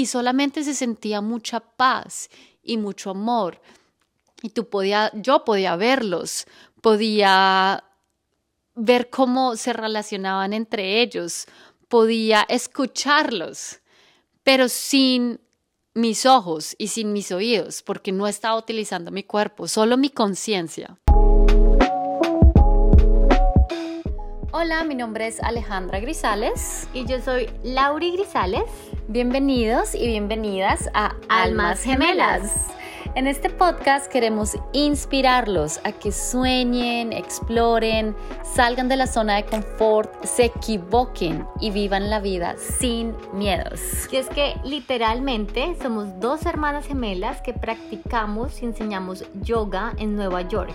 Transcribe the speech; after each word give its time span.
y 0.00 0.06
solamente 0.06 0.64
se 0.64 0.74
sentía 0.74 1.20
mucha 1.20 1.60
paz 1.60 2.30
y 2.62 2.78
mucho 2.78 3.10
amor. 3.10 3.60
Y 4.42 4.48
tú 4.48 4.68
podía, 4.68 5.10
yo 5.14 5.44
podía 5.44 5.76
verlos, 5.76 6.46
podía 6.80 7.84
ver 8.74 9.10
cómo 9.10 9.56
se 9.56 9.74
relacionaban 9.74 10.54
entre 10.54 11.02
ellos, 11.02 11.46
podía 11.88 12.46
escucharlos, 12.48 13.80
pero 14.42 14.68
sin 14.68 15.40
mis 15.92 16.24
ojos 16.24 16.74
y 16.78 16.88
sin 16.88 17.12
mis 17.12 17.30
oídos, 17.32 17.82
porque 17.82 18.12
no 18.12 18.26
estaba 18.26 18.56
utilizando 18.56 19.10
mi 19.10 19.24
cuerpo, 19.24 19.68
solo 19.68 19.98
mi 19.98 20.08
conciencia. 20.08 20.99
Hola, 24.52 24.82
mi 24.82 24.96
nombre 24.96 25.28
es 25.28 25.40
Alejandra 25.40 26.00
Grisales 26.00 26.88
y 26.92 27.06
yo 27.06 27.20
soy 27.20 27.48
Lauri 27.62 28.10
Grisales. 28.10 28.64
Bienvenidos 29.06 29.94
y 29.94 30.08
bienvenidas 30.08 30.90
a 30.92 31.14
Almas 31.28 31.84
Gemelas. 31.84 32.66
En 33.14 33.28
este 33.28 33.48
podcast 33.48 34.10
queremos 34.10 34.56
inspirarlos 34.72 35.78
a 35.84 35.92
que 35.92 36.10
sueñen, 36.10 37.12
exploren, 37.12 38.16
salgan 38.42 38.88
de 38.88 38.96
la 38.96 39.06
zona 39.06 39.36
de 39.36 39.44
confort, 39.44 40.24
se 40.24 40.46
equivoquen 40.46 41.46
y 41.60 41.70
vivan 41.70 42.10
la 42.10 42.18
vida 42.18 42.56
sin 42.58 43.14
miedos. 43.32 43.80
Y 44.10 44.16
es 44.16 44.28
que 44.28 44.56
literalmente 44.64 45.76
somos 45.80 46.18
dos 46.18 46.44
hermanas 46.44 46.88
gemelas 46.88 47.40
que 47.40 47.52
practicamos 47.52 48.60
y 48.62 48.64
enseñamos 48.64 49.24
yoga 49.42 49.92
en 49.98 50.16
Nueva 50.16 50.42
York 50.42 50.74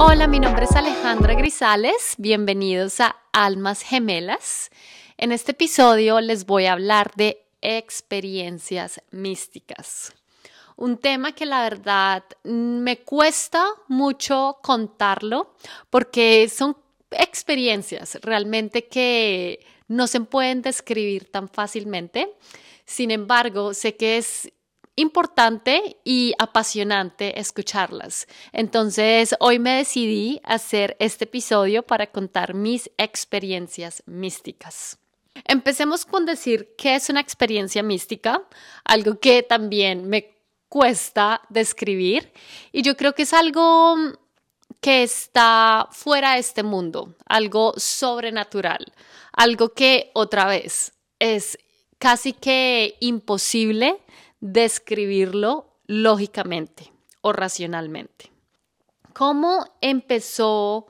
Hola, 0.00 0.28
mi 0.28 0.38
nombre 0.38 0.64
es 0.64 0.76
Alejandra 0.76 1.34
Grisales. 1.34 2.14
Bienvenidos 2.18 3.00
a 3.00 3.16
Almas 3.32 3.82
Gemelas. 3.82 4.70
En 5.16 5.32
este 5.32 5.50
episodio 5.50 6.20
les 6.20 6.46
voy 6.46 6.66
a 6.66 6.74
hablar 6.74 7.10
de 7.16 7.44
experiencias 7.62 9.02
místicas. 9.10 10.14
Un 10.76 10.98
tema 10.98 11.32
que 11.32 11.46
la 11.46 11.62
verdad 11.62 12.22
me 12.44 12.98
cuesta 12.98 13.66
mucho 13.88 14.58
contarlo 14.62 15.56
porque 15.90 16.48
son 16.48 16.76
experiencias 17.10 18.18
realmente 18.22 18.86
que 18.86 19.66
no 19.88 20.06
se 20.06 20.20
pueden 20.20 20.62
describir 20.62 21.28
tan 21.28 21.48
fácilmente. 21.48 22.32
Sin 22.84 23.10
embargo, 23.10 23.74
sé 23.74 23.96
que 23.96 24.18
es 24.18 24.52
importante 24.98 25.98
y 26.04 26.34
apasionante 26.38 27.38
escucharlas. 27.38 28.26
Entonces, 28.52 29.34
hoy 29.38 29.58
me 29.58 29.76
decidí 29.76 30.40
hacer 30.44 30.96
este 30.98 31.24
episodio 31.24 31.84
para 31.84 32.08
contar 32.08 32.54
mis 32.54 32.90
experiencias 32.98 34.02
místicas. 34.06 34.98
Empecemos 35.44 36.04
con 36.04 36.26
decir 36.26 36.74
qué 36.76 36.96
es 36.96 37.08
una 37.10 37.20
experiencia 37.20 37.82
mística, 37.82 38.42
algo 38.84 39.20
que 39.20 39.44
también 39.44 40.08
me 40.08 40.34
cuesta 40.68 41.42
describir 41.48 42.32
y 42.72 42.82
yo 42.82 42.96
creo 42.96 43.14
que 43.14 43.22
es 43.22 43.32
algo 43.32 43.94
que 44.80 45.02
está 45.02 45.88
fuera 45.92 46.34
de 46.34 46.40
este 46.40 46.62
mundo, 46.62 47.14
algo 47.26 47.72
sobrenatural, 47.76 48.92
algo 49.32 49.70
que 49.70 50.10
otra 50.14 50.46
vez 50.46 50.92
es 51.18 51.56
casi 51.98 52.32
que 52.32 52.96
imposible 53.00 53.98
describirlo 54.40 55.78
lógicamente 55.86 56.92
o 57.20 57.32
racionalmente. 57.32 58.30
¿Cómo 59.12 59.64
empezó 59.80 60.86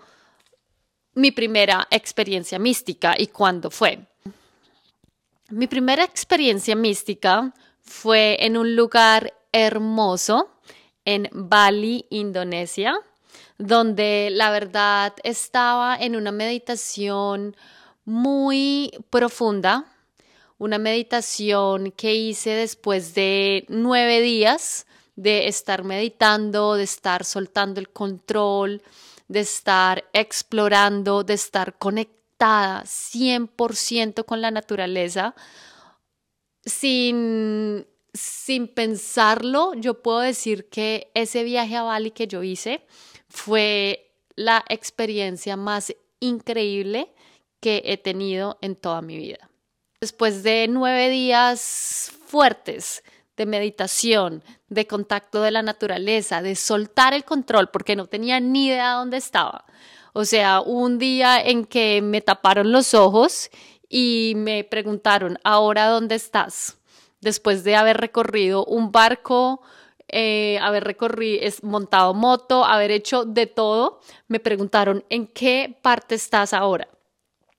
mi 1.15 1.31
primera 1.31 1.87
experiencia 1.91 2.59
mística 2.59 3.15
y 3.17 3.29
cuándo 3.29 3.71
fue? 3.71 4.07
Mi 5.51 5.67
primera 5.67 6.05
experiencia 6.05 6.77
mística 6.77 7.55
fue 7.81 8.37
en 8.41 8.59
un 8.59 8.77
lugar 8.77 9.33
hermoso 9.51 10.51
en 11.07 11.29
Bali, 11.33 12.05
Indonesia, 12.11 13.01
donde 13.57 14.29
la 14.31 14.51
verdad 14.51 15.15
estaba 15.25 15.97
en 15.97 16.17
una 16.17 16.33
meditación 16.33 17.57
muy 18.05 18.93
profunda, 19.09 19.87
una 20.59 20.79
meditación 20.79 21.93
que 21.93 22.15
hice 22.15 22.51
después 22.51 23.15
de 23.15 23.65
nueve 23.69 24.21
días 24.21 24.87
de 25.15 25.49
estar 25.49 25.85
meditando, 25.85 26.75
de 26.75 26.85
estar 26.85 27.25
soltando 27.25 27.81
el 27.81 27.89
control, 27.91 28.83
de 29.27 29.41
estar 29.41 30.05
explorando, 30.13 31.25
de 31.25 31.35
estar 31.35 31.77
conectada 31.79 32.85
100% 32.85 34.25
con 34.25 34.41
la 34.41 34.51
naturaleza. 34.51 35.35
Sin, 36.65 37.87
sin 38.13 38.69
pensarlo, 38.69 39.75
yo 39.75 40.03
puedo 40.03 40.21
decir 40.21 40.69
que 40.69 41.11
ese 41.15 41.43
viaje 41.45 41.77
a 41.77 41.83
Bali 41.83 42.11
que 42.11 42.27
yo 42.27 42.43
hice 42.43 42.87
fue 43.29 44.13
la 44.37 44.65
experiencia 44.69 45.57
más 45.57 45.95
increíble 46.21 47.13
que 47.61 47.83
he 47.87 47.97
tenido 47.97 48.59
en 48.61 48.77
toda 48.77 49.03
mi 49.03 49.17
vida. 49.17 49.48
Después 50.01 50.45
de 50.45 50.69
nueve 50.69 51.09
días 51.09 52.13
fuertes 52.27 53.03
de 53.37 53.47
meditación, 53.47 54.45
de 54.69 54.87
contacto 54.87 55.43
de 55.43 55.51
la 55.51 55.63
naturaleza, 55.63 56.41
de 56.41 56.55
soltar 56.55 57.15
el 57.15 57.25
control, 57.25 57.71
porque 57.71 57.97
no 57.97 58.07
tenía 58.07 58.39
ni 58.39 58.67
idea 58.67 58.93
dónde 58.93 59.17
estaba. 59.17 59.65
O 60.13 60.25
sea, 60.25 60.61
un 60.61 60.99
día 60.99 61.41
en 61.41 61.65
que 61.65 62.01
me 62.01 62.21
taparon 62.21 62.71
los 62.71 62.95
ojos 62.95 63.51
y 63.89 64.35
me 64.37 64.63
preguntaron, 64.63 65.41
¿ahora 65.43 65.89
dónde 65.89 66.15
estás? 66.15 66.79
Después 67.21 67.65
de 67.65 67.75
haber 67.75 67.97
recorrido 67.97 68.65
un 68.67 68.93
barco, 68.93 69.63
eh, 70.07 70.61
haber 70.63 70.85
recorrido, 70.85 71.45
montado 71.63 72.15
moto, 72.15 72.65
haber 72.65 72.93
hecho 72.93 73.25
de 73.25 73.49
todo, 73.49 74.01
me 74.29 74.39
preguntaron, 74.39 75.05
¿en 75.11 75.27
qué 75.27 75.77
parte 75.83 76.15
estás 76.15 76.53
ahora? 76.53 76.87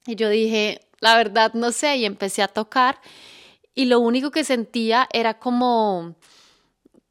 Y 0.08 0.16
yo 0.16 0.30
dije, 0.30 0.89
la 1.02 1.16
verdad 1.16 1.54
no 1.54 1.72
sé, 1.72 1.98
y 1.98 2.06
empecé 2.06 2.42
a 2.42 2.48
tocar 2.48 3.00
y 3.80 3.86
lo 3.86 4.02
único 4.02 4.30
que 4.32 4.44
sentía 4.44 5.08
era 5.14 5.40
como 5.40 6.16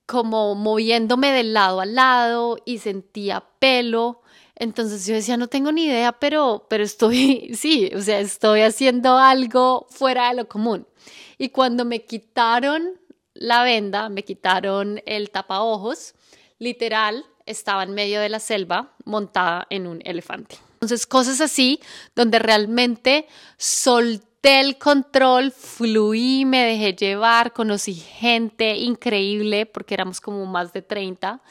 como 0.05 0.55
moviéndome 0.55 1.33
de 1.33 1.43
lado 1.43 1.81
a 1.81 1.87
lado 1.87 2.59
y 2.65 2.79
sentía 2.79 3.45
pelo. 3.59 4.23
Entonces 4.55 5.07
yo 5.07 5.15
decía, 5.15 5.37
no 5.37 5.49
tengo 5.49 5.73
ni 5.73 5.85
idea, 5.85 6.13
pero, 6.13 6.67
pero 6.69 6.85
estoy, 6.85 7.55
sí, 7.59 7.91
o 7.95 8.01
sea, 8.01 8.21
estoy 8.21 8.63
haciendo 8.63 9.17
algo 9.17 9.87
fuera 9.91 10.29
de 10.29 10.35
lo 10.35 10.49
común. 10.49 10.87
Y 11.39 11.51
cuando 11.51 11.85
me 11.85 12.05
quitaron 12.05 12.99
la 13.33 13.63
venda, 13.63 14.11
me 14.11 14.23
quitaron 14.25 15.01
el 15.07 15.31
tapaojos, 15.31 16.15
literal, 16.59 17.25
estaba 17.47 17.83
en 17.83 17.93
medio 17.93 18.21
de 18.21 18.29
la 18.29 18.41
selva 18.41 18.95
montada 19.05 19.67
en 19.71 19.87
un 19.87 20.01
elefante. 20.05 20.57
Entonces, 20.79 21.09
cosas 21.09 21.41
así, 21.41 21.81
donde 22.15 22.39
realmente 22.39 23.27
solté 23.57 24.61
el 24.61 24.79
control, 24.79 25.51
fluí, 25.51 26.45
me 26.45 26.65
dejé 26.65 26.95
llevar, 26.95 27.53
conocí 27.53 27.95
gente 27.95 28.77
increíble, 28.77 29.67
porque 29.67 29.95
éramos 29.95 30.21
como 30.21 30.47
más 30.47 30.73
de 30.73 30.83
30. 30.83 31.43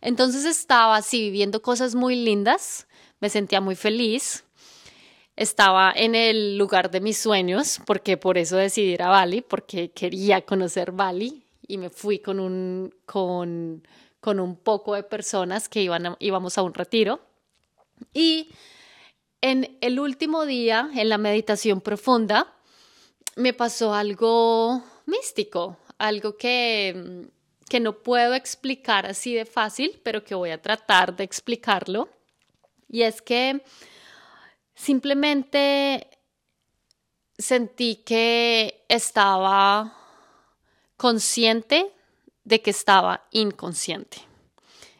Entonces 0.00 0.46
estaba 0.46 0.96
así 0.96 1.20
viviendo 1.20 1.60
cosas 1.60 1.94
muy 1.94 2.16
lindas, 2.16 2.86
me 3.20 3.28
sentía 3.28 3.60
muy 3.60 3.76
feliz. 3.76 4.44
Estaba 5.36 5.92
en 5.94 6.14
el 6.14 6.56
lugar 6.56 6.90
de 6.90 7.02
mis 7.02 7.18
sueños, 7.18 7.80
porque 7.86 8.16
por 8.16 8.38
eso 8.38 8.56
decidí 8.56 8.92
ir 8.92 9.02
a 9.02 9.10
Bali, 9.10 9.42
porque 9.42 9.90
quería 9.90 10.40
conocer 10.40 10.92
Bali 10.92 11.44
y 11.66 11.76
me 11.76 11.90
fui 11.90 12.18
con 12.18 12.40
un, 12.40 12.94
con, 13.04 13.86
con 14.20 14.40
un 14.40 14.56
poco 14.56 14.94
de 14.94 15.02
personas 15.02 15.68
que 15.68 15.82
iban 15.82 16.16
íbamos 16.18 16.56
a 16.56 16.62
un 16.62 16.72
retiro. 16.72 17.20
Y 18.12 18.50
en 19.40 19.78
el 19.80 20.00
último 20.00 20.46
día, 20.46 20.90
en 20.94 21.08
la 21.08 21.18
meditación 21.18 21.80
profunda, 21.80 22.54
me 23.36 23.52
pasó 23.52 23.94
algo 23.94 24.82
místico, 25.06 25.78
algo 25.98 26.36
que, 26.36 27.28
que 27.68 27.80
no 27.80 28.02
puedo 28.02 28.34
explicar 28.34 29.06
así 29.06 29.34
de 29.34 29.44
fácil, 29.44 30.00
pero 30.04 30.24
que 30.24 30.34
voy 30.34 30.50
a 30.50 30.60
tratar 30.60 31.16
de 31.16 31.24
explicarlo. 31.24 32.08
Y 32.88 33.02
es 33.02 33.22
que 33.22 33.62
simplemente 34.74 36.08
sentí 37.38 37.96
que 37.96 38.84
estaba 38.88 39.96
consciente 40.96 41.92
de 42.44 42.60
que 42.60 42.70
estaba 42.70 43.26
inconsciente 43.30 44.18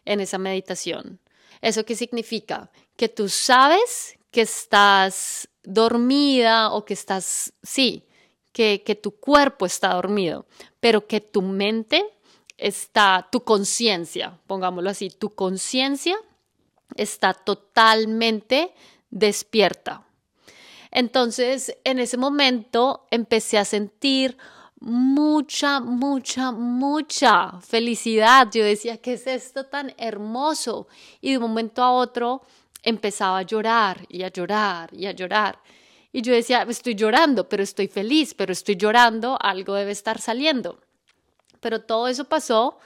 en 0.04 0.20
esa 0.20 0.38
meditación. 0.38 1.20
¿Eso 1.60 1.84
qué 1.84 1.94
significa? 1.94 2.70
Que 3.00 3.08
tú 3.08 3.30
sabes 3.30 4.18
que 4.30 4.42
estás 4.42 5.48
dormida 5.62 6.70
o 6.70 6.84
que 6.84 6.92
estás, 6.92 7.54
sí, 7.62 8.04
que, 8.52 8.82
que 8.84 8.94
tu 8.94 9.12
cuerpo 9.12 9.64
está 9.64 9.94
dormido, 9.94 10.44
pero 10.80 11.06
que 11.06 11.22
tu 11.22 11.40
mente 11.40 12.04
está, 12.58 13.26
tu 13.32 13.42
conciencia, 13.42 14.38
pongámoslo 14.46 14.90
así, 14.90 15.08
tu 15.08 15.30
conciencia 15.30 16.14
está 16.94 17.32
totalmente 17.32 18.74
despierta. 19.08 20.06
Entonces, 20.90 21.74
en 21.84 22.00
ese 22.00 22.18
momento 22.18 23.06
empecé 23.10 23.56
a 23.56 23.64
sentir 23.64 24.36
mucha, 24.78 25.80
mucha, 25.80 26.52
mucha 26.52 27.60
felicidad. 27.62 28.48
Yo 28.52 28.62
decía, 28.62 28.98
¿qué 28.98 29.14
es 29.14 29.26
esto 29.26 29.64
tan 29.64 29.94
hermoso? 29.96 30.86
Y 31.22 31.30
de 31.30 31.38
un 31.38 31.44
momento 31.44 31.82
a 31.82 31.92
otro 31.92 32.42
empezaba 32.82 33.38
a 33.38 33.42
llorar 33.42 34.06
y 34.08 34.22
a 34.22 34.28
llorar 34.28 34.90
y 34.92 35.06
a 35.06 35.12
llorar. 35.12 35.60
Y 36.12 36.22
yo 36.22 36.32
decía, 36.32 36.66
estoy 36.68 36.94
llorando, 36.94 37.48
pero 37.48 37.62
estoy 37.62 37.86
feliz, 37.86 38.34
pero 38.34 38.52
estoy 38.52 38.76
llorando, 38.76 39.38
algo 39.40 39.74
debe 39.74 39.92
estar 39.92 40.20
saliendo. 40.20 40.80
Pero 41.60 41.82
todo 41.82 42.08
eso 42.08 42.24
pasó 42.24 42.78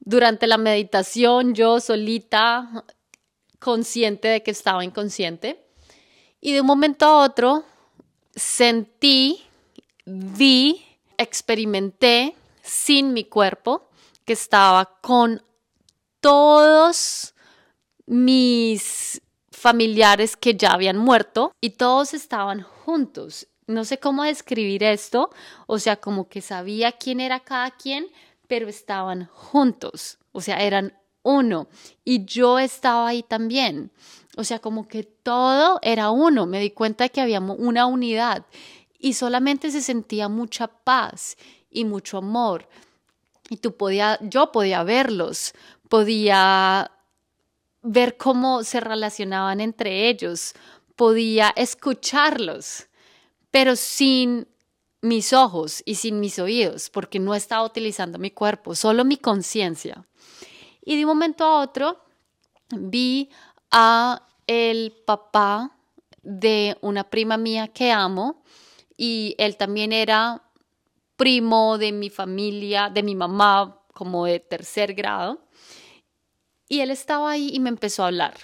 durante 0.00 0.46
la 0.46 0.58
meditación, 0.58 1.54
yo 1.54 1.80
solita, 1.80 2.84
consciente 3.58 4.28
de 4.28 4.42
que 4.42 4.50
estaba 4.50 4.84
inconsciente. 4.84 5.66
Y 6.40 6.52
de 6.52 6.60
un 6.60 6.66
momento 6.66 7.06
a 7.06 7.24
otro 7.24 7.64
sentí, 8.34 9.42
vi, 10.04 10.84
experimenté 11.16 12.34
sin 12.62 13.12
mi 13.12 13.24
cuerpo 13.24 13.88
que 14.24 14.32
estaba 14.34 15.00
con 15.00 15.42
todos 16.20 17.34
mis 18.06 19.20
familiares 19.64 20.36
que 20.36 20.56
ya 20.56 20.72
habían 20.72 20.98
muerto 20.98 21.50
y 21.58 21.70
todos 21.70 22.12
estaban 22.12 22.60
juntos. 22.60 23.48
No 23.66 23.86
sé 23.86 23.96
cómo 23.96 24.22
describir 24.22 24.82
esto, 24.82 25.30
o 25.66 25.78
sea, 25.78 25.96
como 25.96 26.28
que 26.28 26.42
sabía 26.42 26.92
quién 26.92 27.18
era 27.18 27.40
cada 27.40 27.70
quien, 27.70 28.08
pero 28.46 28.68
estaban 28.68 29.24
juntos, 29.32 30.18
o 30.32 30.42
sea, 30.42 30.58
eran 30.58 30.92
uno 31.22 31.68
y 32.04 32.26
yo 32.26 32.58
estaba 32.58 33.08
ahí 33.08 33.22
también. 33.22 33.90
O 34.36 34.44
sea, 34.44 34.58
como 34.58 34.86
que 34.86 35.02
todo 35.02 35.78
era 35.80 36.10
uno, 36.10 36.44
me 36.44 36.60
di 36.60 36.70
cuenta 36.70 37.04
de 37.04 37.10
que 37.10 37.22
había 37.22 37.40
una 37.40 37.86
unidad 37.86 38.44
y 38.98 39.14
solamente 39.14 39.70
se 39.70 39.80
sentía 39.80 40.28
mucha 40.28 40.66
paz 40.66 41.38
y 41.70 41.86
mucho 41.86 42.18
amor. 42.18 42.68
Y 43.48 43.56
tú 43.56 43.78
podía, 43.78 44.18
yo 44.20 44.52
podía 44.52 44.82
verlos, 44.82 45.54
podía 45.88 46.90
ver 47.84 48.16
cómo 48.16 48.64
se 48.64 48.80
relacionaban 48.80 49.60
entre 49.60 50.08
ellos, 50.08 50.54
podía 50.96 51.52
escucharlos, 51.54 52.88
pero 53.50 53.76
sin 53.76 54.48
mis 55.02 55.34
ojos 55.34 55.82
y 55.84 55.96
sin 55.96 56.18
mis 56.18 56.38
oídos, 56.38 56.88
porque 56.88 57.20
no 57.20 57.34
estaba 57.34 57.64
utilizando 57.64 58.18
mi 58.18 58.30
cuerpo, 58.30 58.74
solo 58.74 59.04
mi 59.04 59.18
conciencia. 59.18 60.06
Y 60.82 60.96
de 60.96 61.04
un 61.04 61.10
momento 61.10 61.44
a 61.44 61.60
otro 61.60 62.00
vi 62.70 63.28
a 63.70 64.26
el 64.46 64.96
papá 65.06 65.76
de 66.22 66.78
una 66.80 67.04
prima 67.04 67.36
mía 67.36 67.68
que 67.68 67.92
amo 67.92 68.42
y 68.96 69.34
él 69.36 69.58
también 69.58 69.92
era 69.92 70.42
primo 71.16 71.76
de 71.76 71.92
mi 71.92 72.08
familia, 72.08 72.88
de 72.88 73.02
mi 73.02 73.14
mamá, 73.14 73.82
como 73.92 74.24
de 74.24 74.40
tercer 74.40 74.94
grado. 74.94 75.43
Y 76.68 76.80
él 76.80 76.90
estaba 76.90 77.30
ahí 77.30 77.50
y 77.52 77.60
me 77.60 77.68
empezó 77.68 78.04
a 78.04 78.08
hablar. 78.08 78.34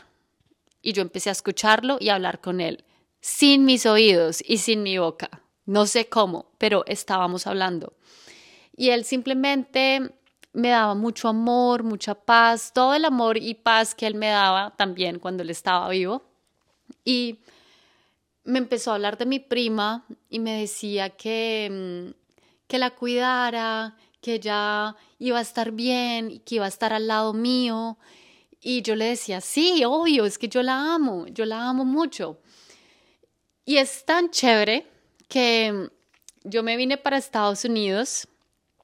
Y 0.83 0.93
yo 0.93 1.03
empecé 1.03 1.29
a 1.29 1.33
escucharlo 1.33 1.99
y 2.01 2.09
a 2.09 2.15
hablar 2.15 2.41
con 2.41 2.61
él, 2.61 2.85
sin 3.21 3.65
mis 3.65 3.87
oídos 3.87 4.43
y 4.47 4.59
sin 4.59 4.83
mi 4.83 4.99
boca. 4.99 5.43
No 5.67 5.87
sé 5.87 6.09
cómo, 6.09 6.53
pero 6.59 6.85
estábamos 6.87 7.47
hablando. 7.47 7.95
Y 8.77 8.91
él 8.91 9.05
simplemente 9.05 10.15
me 10.53 10.71
daba 10.71 10.95
mucho 10.95 11.29
amor, 11.29 11.83
mucha 11.83 12.15
paz, 12.15 12.73
todo 12.73 12.95
el 12.95 13.05
amor 13.05 13.37
y 13.37 13.55
paz 13.55 13.95
que 13.95 14.07
él 14.07 14.15
me 14.15 14.29
daba 14.29 14.75
también 14.77 15.19
cuando 15.19 15.43
él 15.43 15.51
estaba 15.51 15.89
vivo. 15.89 16.23
Y 17.05 17.39
me 18.45 18.59
empezó 18.59 18.91
a 18.91 18.95
hablar 18.95 19.17
de 19.19 19.27
mi 19.27 19.39
prima 19.39 20.05
y 20.29 20.39
me 20.41 20.61
decía 20.61 21.11
que, 21.11 21.69
mm, 21.71 22.15
que 22.67 22.79
la 22.79 22.91
cuidara, 22.91 23.97
que 24.21 24.35
ella 24.35 24.97
iba 25.19 25.39
a 25.39 25.43
estar 25.43 25.73
bien 25.73 26.31
y 26.31 26.39
que 26.41 26.57
iba 26.57 26.67
a 26.67 26.69
estar 26.69 26.93
al 26.93 27.07
lado 27.07 27.33
mío. 27.33 27.99
Y 28.61 28.83
yo 28.83 28.95
le 28.95 29.07
decía, 29.07 29.41
sí, 29.41 29.83
obvio, 29.85 30.27
es 30.27 30.39
que 30.39 30.49
yo 30.49 30.63
la 30.63 30.95
amo, 30.95 31.27
yo 31.29 31.47
la 31.47 31.69
amo 31.69 31.85
mucho. 31.85 32.39
Y 33.65 33.79
es 33.79 34.05
tan 34.05 34.31
chévere 34.31 34.87
que 35.29 35.91
yo 36.45 36.63
me 36.63 36.77
vine 36.77 36.97
para 36.97 37.17
Estados 37.17 37.65
Unidos 37.65 38.29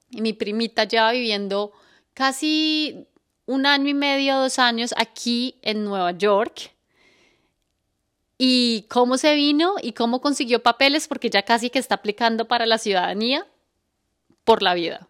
y 0.09 0.21
mi 0.21 0.33
primita 0.33 0.85
lleva 0.85 1.11
viviendo 1.11 1.73
casi 2.13 3.07
un 3.45 3.65
año 3.65 3.89
y 3.89 3.93
medio, 3.93 4.37
dos 4.37 4.59
años 4.59 4.93
aquí 4.97 5.59
en 5.61 5.83
Nueva 5.83 6.11
York. 6.11 6.71
Y 8.39 8.85
cómo 8.89 9.17
se 9.17 9.33
vino 9.33 9.75
y 9.81 9.93
cómo 9.93 10.21
consiguió 10.21 10.61
papeles, 10.61 11.07
porque 11.07 11.29
ya 11.29 11.41
casi 11.41 11.69
que 11.69 11.79
está 11.79 11.95
aplicando 11.95 12.47
para 12.47 12.65
la 12.65 12.77
ciudadanía 12.77 13.47
por 14.43 14.61
la 14.61 14.75
vida. 14.75 15.07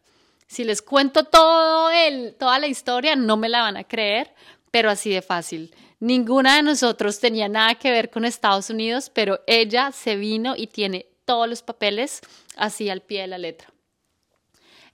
Si 0.48 0.64
les 0.64 0.82
cuento 0.82 1.26
todo 1.26 1.92
el, 1.92 2.36
toda 2.36 2.58
la 2.58 2.68
historia, 2.68 3.16
no 3.16 3.38
me 3.38 3.50
la 3.50 3.62
van 3.62 3.78
a 3.78 3.84
creer, 3.84 4.34
pero 4.72 4.90
así 4.90 5.10
de 5.10 5.22
fácil. 5.22 5.76
Ninguna 6.00 6.56
de 6.56 6.64
nosotros 6.64 7.20
tenía 7.20 7.50
nada 7.50 7.76
que 7.76 7.92
ver 7.92 8.10
con 8.10 8.24
Estados 8.24 8.70
Unidos, 8.70 9.12
pero 9.14 9.42
ella 9.46 9.92
se 9.92 10.16
vino 10.16 10.56
y 10.56 10.68
tiene 10.68 11.08
todos 11.26 11.50
los 11.50 11.62
papeles 11.62 12.22
así 12.56 12.90
al 12.90 13.02
pie 13.02 13.22
de 13.22 13.28
la 13.28 13.38
letra. 13.38 13.74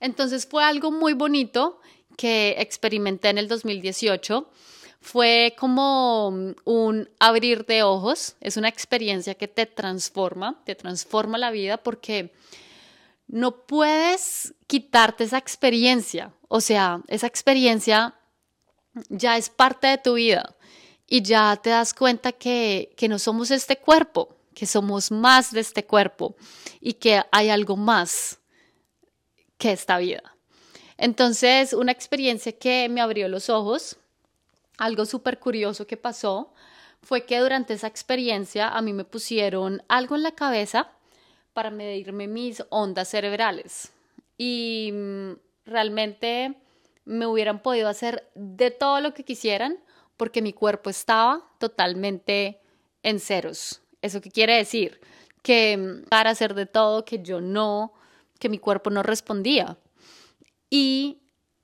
Entonces 0.00 0.46
fue 0.46 0.64
algo 0.64 0.90
muy 0.90 1.12
bonito 1.12 1.80
que 2.16 2.56
experimenté 2.58 3.28
en 3.28 3.38
el 3.38 3.48
2018. 3.48 4.48
Fue 5.00 5.54
como 5.58 6.28
un 6.64 7.08
abrir 7.18 7.66
de 7.66 7.82
ojos, 7.82 8.36
es 8.40 8.56
una 8.56 8.68
experiencia 8.68 9.34
que 9.34 9.48
te 9.48 9.66
transforma, 9.66 10.62
te 10.64 10.74
transforma 10.74 11.38
la 11.38 11.50
vida 11.50 11.76
porque 11.76 12.32
no 13.26 13.66
puedes 13.66 14.54
quitarte 14.66 15.24
esa 15.24 15.38
experiencia, 15.38 16.32
o 16.48 16.60
sea, 16.60 17.02
esa 17.08 17.26
experiencia 17.26 18.14
ya 19.08 19.36
es 19.36 19.48
parte 19.48 19.86
de 19.86 19.98
tu 19.98 20.14
vida 20.14 20.54
y 21.06 21.22
ya 21.22 21.56
te 21.56 21.70
das 21.70 21.94
cuenta 21.94 22.32
que, 22.32 22.94
que 22.96 23.08
no 23.08 23.18
somos 23.18 23.50
este 23.50 23.78
cuerpo, 23.78 24.36
que 24.54 24.66
somos 24.66 25.10
más 25.10 25.52
de 25.52 25.60
este 25.60 25.84
cuerpo 25.84 26.36
y 26.80 26.94
que 26.94 27.22
hay 27.32 27.50
algo 27.50 27.76
más 27.76 28.38
que 29.58 29.72
esta 29.72 29.98
vida. 29.98 30.36
Entonces, 30.96 31.72
una 31.72 31.92
experiencia 31.92 32.52
que 32.52 32.88
me 32.88 33.00
abrió 33.00 33.28
los 33.28 33.50
ojos, 33.50 33.96
algo 34.78 35.06
súper 35.06 35.38
curioso 35.38 35.86
que 35.86 35.96
pasó, 35.96 36.52
fue 37.02 37.26
que 37.26 37.38
durante 37.38 37.74
esa 37.74 37.86
experiencia 37.86 38.68
a 38.68 38.80
mí 38.80 38.92
me 38.92 39.04
pusieron 39.04 39.82
algo 39.88 40.14
en 40.14 40.22
la 40.22 40.32
cabeza 40.32 40.93
para 41.54 41.70
medirme 41.70 42.28
mis 42.28 42.62
ondas 42.68 43.08
cerebrales. 43.08 43.92
Y 44.36 44.90
mm, 44.92 45.32
realmente 45.64 46.54
me 47.04 47.26
hubieran 47.26 47.60
podido 47.62 47.88
hacer 47.88 48.28
de 48.34 48.70
todo 48.70 49.00
lo 49.00 49.14
que 49.14 49.24
quisieran 49.24 49.78
porque 50.16 50.42
mi 50.42 50.52
cuerpo 50.52 50.90
estaba 50.90 51.42
totalmente 51.58 52.60
en 53.02 53.20
ceros. 53.20 53.80
¿Eso 54.02 54.20
qué 54.20 54.30
quiere 54.30 54.56
decir? 54.56 55.00
Que 55.42 55.76
mm, 55.76 56.08
para 56.08 56.30
hacer 56.30 56.54
de 56.54 56.66
todo, 56.66 57.04
que 57.04 57.22
yo 57.22 57.40
no 57.40 57.94
que 58.38 58.48
mi 58.48 58.58
cuerpo 58.58 58.90
no 58.90 59.02
respondía. 59.02 59.78
Y 60.68 61.22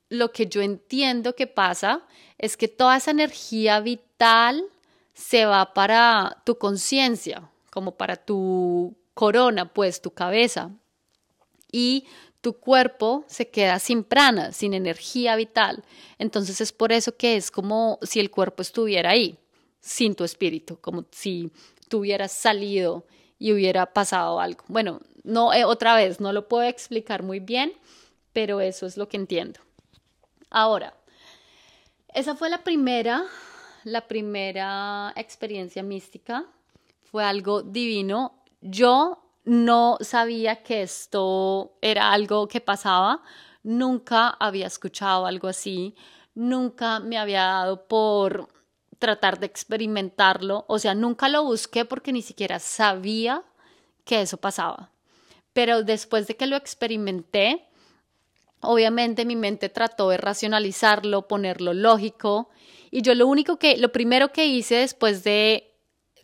lo 0.09 0.33
que 0.33 0.47
yo 0.47 0.63
entiendo 0.63 1.35
que 1.35 1.47
pasa 1.47 2.07
es 2.39 2.57
que 2.57 2.69
toda 2.69 2.97
esa 2.97 3.11
energía 3.11 3.81
vital 3.81 4.65
se 5.13 5.45
va 5.45 5.75
para 5.75 6.43
tu 6.45 6.57
conciencia, 6.57 7.51
como 7.71 7.97
para 7.97 8.17
tu 8.17 8.97
corona, 9.15 9.73
pues 9.73 10.01
tu 10.01 10.11
cabeza. 10.11 10.71
Y 11.73 12.07
tu 12.41 12.55
cuerpo 12.55 13.25
se 13.27 13.49
queda 13.49 13.79
sin 13.79 14.03
prana, 14.03 14.53
sin 14.53 14.75
energía 14.75 15.37
vital. 15.37 15.85
Entonces 16.19 16.61
es 16.61 16.73
por 16.73 16.93
eso 16.93 17.17
que 17.17 17.37
es 17.37 17.51
como 17.51 17.99
si 18.03 18.21
el 18.21 18.31
cuerpo 18.31 18.63
estuviera 18.63 19.11
ahí, 19.11 19.39
sin 19.81 20.15
tu 20.15 20.25
espíritu, 20.25 20.79
como 20.81 21.05
si 21.11 21.51
tú 21.89 21.99
hubieras 21.99 22.33
salido 22.33 23.07
y 23.39 23.53
hubiera 23.53 23.93
pasado 23.93 24.41
algo. 24.41 24.65
Bueno, 24.69 25.01
no, 25.23 25.53
eh, 25.53 25.65
otra 25.65 25.95
vez, 25.95 26.21
no 26.21 26.33
lo 26.33 26.49
puedo 26.49 26.65
explicar 26.65 27.23
muy 27.23 27.41
bien, 27.41 27.73
pero 28.33 28.61
eso 28.61 28.87
es 28.87 28.97
lo 28.97 29.09
que 29.09 29.17
entiendo. 29.17 29.61
Ahora, 30.51 30.95
esa 32.15 32.35
fue 32.35 32.51
la 32.51 32.65
primera, 32.65 33.25
la 33.85 34.09
primera 34.09 35.13
experiencia 35.17 35.83
mística. 35.83 36.47
Fue 37.05 37.25
algo 37.25 37.63
divino. 37.63 38.40
Yo 38.61 39.23
no 39.45 39.97
sabía 40.01 40.63
que 40.63 40.83
esto 40.83 41.77
era 41.81 42.13
algo 42.13 42.47
que 42.47 42.61
pasaba, 42.61 43.23
nunca 43.63 44.29
había 44.29 44.67
escuchado 44.67 45.27
algo 45.27 45.49
así, 45.49 45.95
nunca 46.35 47.01
me 47.01 47.19
había 47.19 47.43
dado 47.43 47.87
por 47.87 48.49
tratar 48.99 49.41
de 49.41 49.47
experimentarlo, 49.47 50.67
o 50.69 50.79
sea, 50.79 50.95
nunca 50.95 51.29
lo 51.29 51.43
busqué 51.43 51.85
porque 51.87 52.13
ni 52.13 52.21
siquiera 52.23 52.59
sabía 52.59 53.43
que 54.05 54.21
eso 54.21 54.37
pasaba. 54.37 54.91
Pero 55.55 55.83
después 55.83 56.27
de 56.27 56.37
que 56.37 56.47
lo 56.47 56.57
experimenté, 56.57 57.67
obviamente 58.61 59.25
mi 59.25 59.37
mente 59.37 59.71
trató 59.71 60.11
de 60.11 60.19
racionalizarlo, 60.19 61.29
ponerlo 61.29 61.73
lógico, 61.73 62.51
y 62.91 63.01
yo 63.03 63.15
lo 63.15 63.27
único 63.27 63.59
que, 63.59 63.79
lo 63.79 63.91
primero 63.91 64.33
que 64.33 64.47
hice 64.47 64.77
después 64.77 65.25
de 65.25 65.75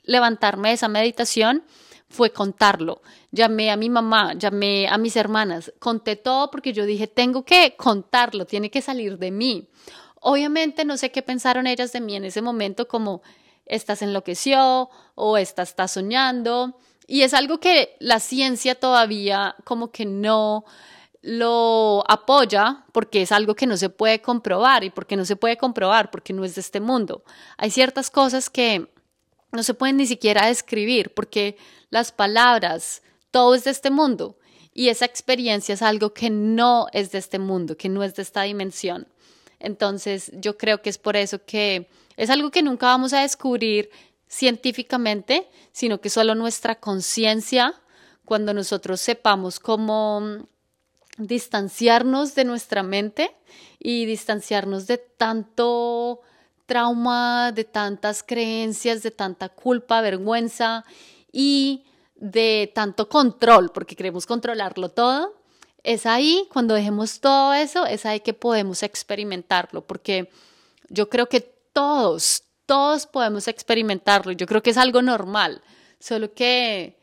levantarme 0.02 0.69
de 0.69 0.75
esa 0.75 0.88
meditación 0.88 1.64
fue 2.09 2.31
contarlo. 2.31 3.03
Llamé 3.31 3.71
a 3.71 3.77
mi 3.77 3.91
mamá, 3.91 4.35
llamé 4.35 4.89
a 4.89 4.99
mis 4.99 5.17
hermanas, 5.17 5.73
conté 5.79 6.17
todo 6.17 6.51
porque 6.51 6.73
yo 6.73 6.85
dije, 6.85 7.07
tengo 7.07 7.45
que 7.45 7.75
contarlo, 7.77 8.47
tiene 8.47 8.71
que 8.71 8.83
salir 8.83 9.19
de 9.19 9.31
mí. 9.31 9.69
Obviamente 10.21 10.85
no 10.85 10.97
sé 10.97 11.11
qué 11.11 11.23
pensaron 11.23 11.67
ellas 11.67 11.93
de 11.93 12.01
mí 12.01 12.17
en 12.17 12.25
ese 12.25 12.43
momento, 12.43 12.89
como 12.89 13.23
estás 13.67 14.03
enloqueció 14.03 14.91
o 15.15 15.37
esta 15.37 15.63
está 15.63 15.89
soñando. 15.89 16.79
Y 17.07 17.23
es 17.23 17.35
algo 17.35 17.61
que 17.61 17.97
la 18.01 18.19
ciencia 18.19 18.75
todavía 18.75 19.57
como 19.65 19.91
que 19.91 20.05
no 20.05 20.65
lo 21.23 22.05
apoya 22.09 22.85
porque 22.93 23.23
es 23.23 23.33
algo 23.33 23.55
que 23.55 23.67
no 23.67 23.77
se 23.77 23.89
puede 23.89 24.23
comprobar 24.23 24.85
y 24.85 24.91
porque 24.91 25.17
no 25.17 25.25
se 25.25 25.37
puede 25.37 25.57
comprobar 25.57 26.11
porque 26.11 26.33
no 26.33 26.45
es 26.45 26.55
de 26.55 26.61
este 26.61 26.81
mundo. 26.81 27.25
Hay 27.57 27.71
ciertas 27.71 28.11
cosas 28.11 28.49
que 28.49 28.89
no 29.57 29.63
se 29.63 29.75
pueden 29.75 29.97
ni 29.97 30.07
siquiera 30.07 30.47
describir 30.47 31.13
porque 31.15 31.57
las 31.91 32.13
palabras, 32.13 33.03
todo 33.31 33.55
es 33.55 33.65
de 33.65 33.73
este 33.73 33.91
mundo 33.91 34.39
y 34.73 34.91
esa 34.91 35.07
experiencia 35.07 35.73
es 35.73 35.83
algo 35.83 36.13
que 36.13 36.31
no 36.31 36.87
es 36.93 37.11
de 37.11 37.19
este 37.19 37.39
mundo, 37.39 37.77
que 37.77 37.89
no 37.89 38.05
es 38.05 38.15
de 38.15 38.23
esta 38.23 38.43
dimensión. 38.43 39.09
Entonces 39.59 40.31
yo 40.35 40.59
creo 40.59 40.83
que 40.83 40.91
es 40.91 40.99
por 40.99 41.17
eso 41.17 41.45
que 41.45 41.89
es 42.17 42.31
algo 42.31 42.51
que 42.51 42.63
nunca 42.63 42.87
vamos 42.87 43.13
a 43.13 43.23
descubrir 43.23 43.91
científicamente, 44.29 45.49
sino 45.73 46.01
que 46.01 46.11
solo 46.11 46.35
nuestra 46.35 46.77
conciencia, 46.77 47.75
cuando 48.25 48.53
nosotros 48.53 49.01
sepamos 49.01 49.61
cómo 49.61 50.47
distanciarnos 51.17 52.35
de 52.35 52.45
nuestra 52.45 52.83
mente 52.83 53.35
y 53.79 54.05
distanciarnos 54.05 54.87
de 54.87 54.99
tanto 54.99 56.21
trauma, 56.66 57.52
de 57.52 57.64
tantas 57.64 58.23
creencias, 58.23 59.02
de 59.02 59.11
tanta 59.11 59.49
culpa, 59.49 60.00
vergüenza 60.00 60.85
y 61.32 61.85
de 62.14 62.70
tanto 62.75 63.08
control, 63.08 63.70
porque 63.73 63.96
queremos 63.96 64.26
controlarlo 64.26 64.90
todo, 64.90 65.35
es 65.82 66.04
ahí, 66.04 66.49
cuando 66.52 66.75
dejemos 66.75 67.20
todo 67.20 67.54
eso, 67.54 67.87
es 67.87 68.04
ahí 68.04 68.20
que 68.20 68.35
podemos 68.35 68.82
experimentarlo, 68.82 69.87
porque 69.87 70.30
yo 70.88 71.08
creo 71.08 71.28
que 71.28 71.40
todos, 71.40 72.42
todos 72.66 73.06
podemos 73.06 73.46
experimentarlo, 73.46 74.32
yo 74.32 74.46
creo 74.46 74.62
que 74.62 74.70
es 74.70 74.78
algo 74.78 75.02
normal, 75.02 75.62
solo 76.00 76.35
que 76.35 76.99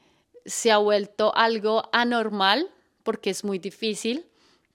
se 0.46 0.72
ha 0.72 0.78
vuelto 0.78 1.34
algo 1.36 1.84
anormal 1.94 2.70
porque 3.04 3.30
es 3.30 3.44
muy 3.44 3.60
difícil 3.60 4.26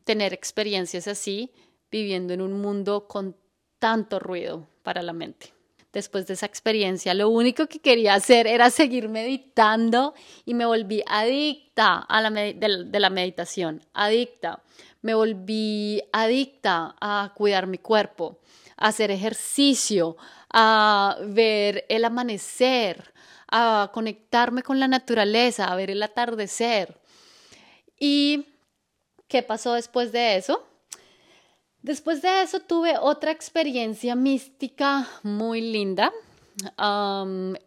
tener 0.05 0.33
experiencias 0.33 1.09
así 1.09 1.53
viviendo 1.91 2.33
en 2.33 2.41
un 2.41 2.61
mundo 2.61 3.07
con 3.09 3.37
tanto 3.79 4.19
ruido 4.19 4.67
para 4.83 5.03
la 5.03 5.13
mente 5.13 5.59
después 5.93 6.27
de 6.27 6.35
esa 6.35 6.47
experiencia. 6.47 7.15
Lo 7.15 7.29
único 7.29 7.67
que 7.67 7.81
quería 7.81 8.15
hacer 8.15 8.47
era 8.47 8.71
seguir 8.71 9.09
meditando 9.09 10.15
y 10.45 10.55
me 10.55 10.67
volví 10.67 11.03
adicta 11.07 11.97
a 11.99 12.21
la 12.21 12.31
de, 12.31 13.01
la 13.01 13.11
meditación, 13.11 13.83
adicta. 13.95 14.63
Me 15.03 15.15
volví 15.15 16.03
adicta 16.13 16.97
a 17.01 17.33
cuidar 17.35 17.67
mi 17.67 17.79
cuerpo, 17.79 18.41
a 18.77 18.89
hacer 18.89 19.11
ejercicio, 19.11 20.17
a 20.53 21.17
ver 21.25 21.85
el 21.89 22.05
amanecer, 22.05 23.13
a 23.51 23.91
conectarme 23.93 24.63
con 24.63 24.81
la 24.81 24.89
naturaleza, 24.89 25.67
a 25.67 25.77
ver 25.77 25.91
el 25.91 26.03
atardecer. 26.03 26.99
¿Y 27.99 28.47
qué 29.29 29.43
pasó 29.43 29.75
después 29.75 30.13
de 30.13 30.37
eso? 30.37 30.65
Después 31.83 32.23
de 32.23 32.43
eso 32.43 32.61
tuve 32.61 32.99
otra 32.99 33.31
experiencia 33.31 34.15
mística 34.15 35.09
muy 35.23 35.61
linda. 35.61 36.13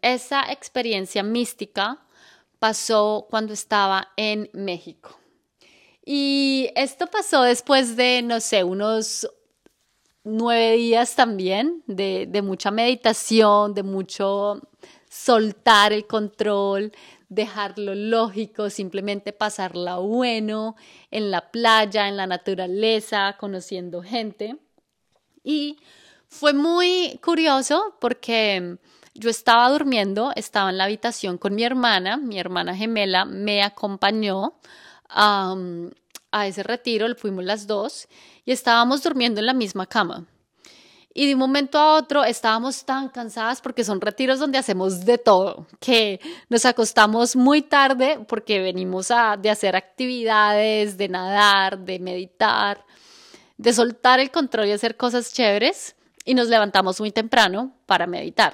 esa 0.02 0.52
experiencia 0.52 1.24
mística 1.24 1.98
pasó 2.60 3.26
cuando 3.30 3.54
estaba 3.54 4.10
en 4.18 4.50
México. 4.54 5.18
Y 6.06 6.70
esto 6.76 7.08
pasó 7.08 7.44
después 7.44 7.96
de, 7.96 8.22
no 8.22 8.40
sé, 8.40 8.64
unos 8.64 9.28
nueve 10.24 10.74
días 10.74 11.16
también 11.16 11.84
de, 11.88 12.42
mucha 12.44 12.72
meditación, 12.72 13.74
de 13.74 13.84
mucho 13.84 14.62
soltar 15.10 15.94
el 15.94 16.08
control, 16.08 16.92
dejarlo 17.32 17.96
lógico, 17.96 18.70
simplemente 18.70 19.32
pasarla 19.32 19.96
bueno 19.96 20.76
en 21.12 21.32
la 21.32 21.50
playa, 21.50 22.10
en 22.10 22.18
la 22.18 22.28
naturaleza, 22.28 23.38
conociendo 23.40 24.04
gente. 24.04 24.58
Y 25.42 25.80
fue 26.28 26.52
muy 26.52 27.18
curioso 27.24 27.96
porque 28.02 28.78
yo 29.14 29.30
estaba 29.30 29.70
durmiendo, 29.70 30.34
estaba 30.36 30.72
en 30.72 30.78
la 30.78 30.84
habitación 30.84 31.38
con 31.38 31.56
mi 31.56 31.64
hermana, 31.64 32.18
mi 32.18 32.38
hermana 32.38 32.76
gemela 32.76 33.24
me 33.24 33.64
acompañó 33.64 34.60
a 35.08 35.56
ese 36.44 36.64
retiro, 36.64 37.08
fuimos 37.16 37.46
las 37.46 37.66
dos 37.66 38.10
y 38.44 38.52
estábamos 38.52 39.04
durmiendo 39.04 39.40
en 39.40 39.46
la 39.46 39.54
misma 39.54 39.86
cama. 39.86 40.28
Y 41.14 41.28
de 41.28 41.34
un 41.34 41.40
momento 41.40 41.78
a 41.78 41.96
otro 41.96 42.24
estábamos 42.24 42.86
tan 42.86 43.10
cansadas 43.10 43.60
porque 43.60 43.84
son 43.84 44.00
retiros 44.00 44.40
donde 44.40 44.58
hacemos 44.58 45.06
de 45.06 45.18
todo, 45.18 45.68
que 45.80 46.22
nos 46.48 46.66
acostamos 46.66 47.36
muy 47.36 47.62
tarde 47.62 48.20
porque 48.28 48.62
venimos 48.62 49.12
a, 49.12 49.36
de 49.36 49.50
hacer 49.50 49.76
actividades, 49.76 50.98
de 50.98 51.10
nadar, 51.10 51.80
de 51.80 52.00
meditar, 52.00 52.86
de 53.58 53.74
soltar 53.74 54.22
el 54.22 54.32
control 54.32 54.68
y 54.68 54.72
hacer 54.72 54.96
cosas 54.96 55.34
chéveres 55.34 55.96
y 56.24 56.34
nos 56.34 56.48
levantamos 56.48 57.00
muy 57.02 57.12
temprano 57.12 57.74
para 57.86 58.08
meditar. 58.08 58.54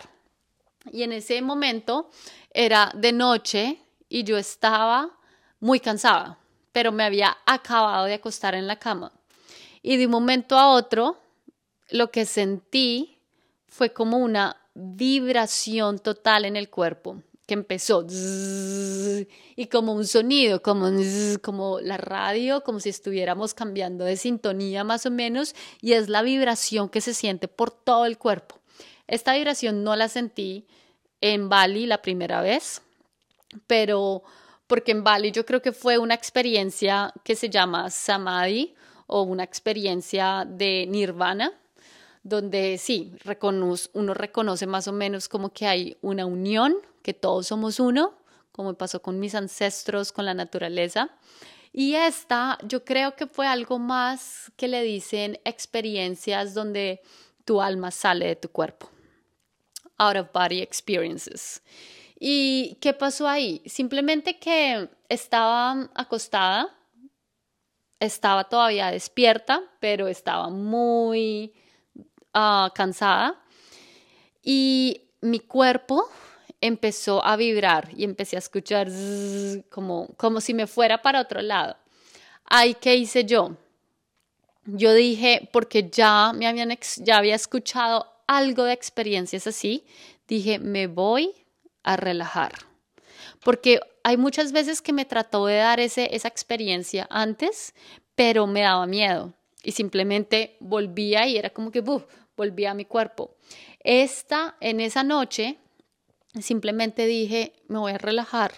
Y 0.92 1.04
en 1.04 1.12
ese 1.12 1.40
momento 1.44 2.10
era 2.52 2.92
de 2.96 3.12
noche 3.12 3.80
y 4.10 4.24
yo 4.24 4.38
estaba 4.38 5.12
muy 5.60 5.80
cansada, 5.80 6.40
pero 6.72 6.92
me 6.92 7.04
había 7.04 7.38
acabado 7.46 8.06
de 8.06 8.16
acostar 8.16 8.56
en 8.56 8.66
la 8.66 8.78
cama. 8.78 9.12
Y 9.84 9.98
de 9.98 10.06
un 10.06 10.12
momento 10.12 10.58
a 10.58 10.70
otro 10.70 11.18
lo 11.90 12.12
que 12.12 12.26
sentí 12.26 13.20
fue 13.68 13.94
como 13.94 14.18
una 14.18 14.58
vibración 14.74 16.00
total 16.00 16.46
en 16.46 16.56
el 16.56 16.70
cuerpo 16.70 17.22
que 17.48 17.54
empezó 17.54 18.06
y 19.56 19.68
como 19.68 19.94
un 19.94 20.06
sonido, 20.06 20.62
como, 20.62 20.92
como 21.42 21.80
la 21.80 21.96
radio, 21.96 22.62
como 22.62 22.82
si 22.82 22.90
estuviéramos 22.90 23.54
cambiando 23.54 24.04
de 24.04 24.18
sintonía 24.18 24.84
más 24.84 25.06
o 25.06 25.12
menos, 25.12 25.56
y 25.82 25.94
es 25.94 26.10
la 26.10 26.22
vibración 26.22 26.90
que 26.90 27.00
se 27.00 27.14
siente 27.14 27.48
por 27.48 27.72
todo 27.72 28.06
el 28.06 28.18
cuerpo. 28.18 28.60
Esta 29.08 29.34
vibración 29.34 29.86
no 29.86 29.96
la 29.96 30.10
sentí 30.10 30.68
en 31.22 31.48
Bali 31.48 31.86
la 31.86 32.02
primera 32.02 32.42
vez, 32.42 32.82
pero 33.66 34.24
porque 34.68 34.92
en 34.92 35.06
Bali 35.06 35.32
yo 35.32 35.46
creo 35.46 35.62
que 35.62 35.72
fue 35.72 35.98
una 35.98 36.16
experiencia 36.16 37.14
que 37.24 37.38
se 37.38 37.50
llama 37.50 37.90
Samadhi 37.90 38.76
o 39.08 39.22
una 39.22 39.44
experiencia 39.44 40.46
de 40.46 40.86
nirvana, 40.90 41.54
donde 42.28 42.78
sí, 42.78 43.14
uno 43.94 44.14
reconoce 44.14 44.68
más 44.68 44.88
o 44.88 44.92
menos 44.92 45.30
como 45.30 45.54
que 45.54 45.66
hay 45.66 45.98
una 46.02 46.26
unión, 46.26 46.76
que 47.02 47.14
todos 47.14 47.48
somos 47.48 47.80
uno, 47.80 48.18
como 48.52 48.74
pasó 48.74 49.02
con 49.02 49.20
mis 49.20 49.34
ancestros, 49.34 50.12
con 50.12 50.26
la 50.26 50.34
naturaleza. 50.34 51.10
Y 51.72 51.96
esta 51.96 52.58
yo 52.64 52.84
creo 52.84 53.16
que 53.16 53.28
fue 53.28 53.48
algo 53.48 53.80
más 53.80 54.52
que 54.58 54.68
le 54.68 54.84
dicen 54.84 55.40
experiencias 55.46 56.54
donde 56.54 57.02
tu 57.46 57.62
alma 57.62 57.92
sale 57.92 58.28
de 58.28 58.36
tu 58.36 58.50
cuerpo. 58.50 58.90
Out 59.98 60.18
of 60.18 60.32
body 60.34 60.62
experiences. 60.62 61.62
¿Y 62.20 62.78
qué 62.82 62.94
pasó 62.94 63.28
ahí? 63.28 63.62
Simplemente 63.66 64.38
que 64.38 64.90
estaba 65.08 65.90
acostada, 65.96 66.76
estaba 68.00 68.50
todavía 68.50 68.92
despierta, 68.92 69.64
pero 69.80 70.08
estaba 70.08 70.50
muy 70.50 71.54
Ah, 72.40 72.72
cansada 72.76 73.36
y 74.44 75.02
mi 75.22 75.40
cuerpo 75.40 76.08
empezó 76.62 77.26
a 77.26 77.36
vibrar 77.36 77.90
y 77.98 78.04
empecé 78.04 78.36
a 78.36 78.40
escuchar 78.46 78.90
como, 79.72 80.10
como 80.18 80.40
si 80.40 80.54
me 80.54 80.68
fuera 80.68 81.02
para 81.02 81.20
otro 81.20 81.42
lado. 81.42 81.78
Ay, 82.46 82.76
¿qué 82.76 82.96
hice 82.96 83.26
yo? 83.26 83.58
Yo 84.66 84.94
dije, 84.94 85.50
porque 85.52 85.90
ya, 85.90 86.32
me 86.32 86.46
habían, 86.46 86.78
ya 86.98 87.18
había 87.18 87.34
escuchado 87.34 88.06
algo 88.28 88.66
de 88.66 88.74
experiencias 88.74 89.48
así, 89.48 89.84
dije, 90.28 90.60
me 90.60 90.86
voy 90.86 91.34
a 91.82 91.98
relajar. 91.98 92.54
Porque 93.44 93.80
hay 94.04 94.18
muchas 94.18 94.52
veces 94.52 94.84
que 94.84 94.94
me 94.94 95.06
trató 95.06 95.48
de 95.48 95.58
dar 95.58 95.80
ese, 95.80 96.16
esa 96.16 96.28
experiencia 96.28 97.08
antes, 97.10 97.74
pero 98.14 98.46
me 98.46 98.62
daba 98.62 98.86
miedo 98.86 99.34
y 99.68 99.74
simplemente 99.74 100.56
volvía 100.62 101.28
y 101.28 101.38
era 101.38 101.50
como 101.50 101.72
que 101.72 101.82
volvía 102.38 102.72
a 102.72 102.76
mi 102.76 102.86
cuerpo. 102.86 103.36
Esta, 103.80 104.56
en 104.62 104.80
esa 104.80 105.04
noche, 105.04 105.58
simplemente 106.40 107.06
dije, 107.06 107.54
me 107.68 107.80
voy 107.80 107.94
a 107.94 107.98
relajar 107.98 108.54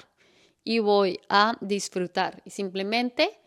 y 0.64 0.80
voy 0.80 1.20
a 1.30 1.58
disfrutar. 1.62 2.44
Y 2.46 2.52
simplemente 2.52 3.40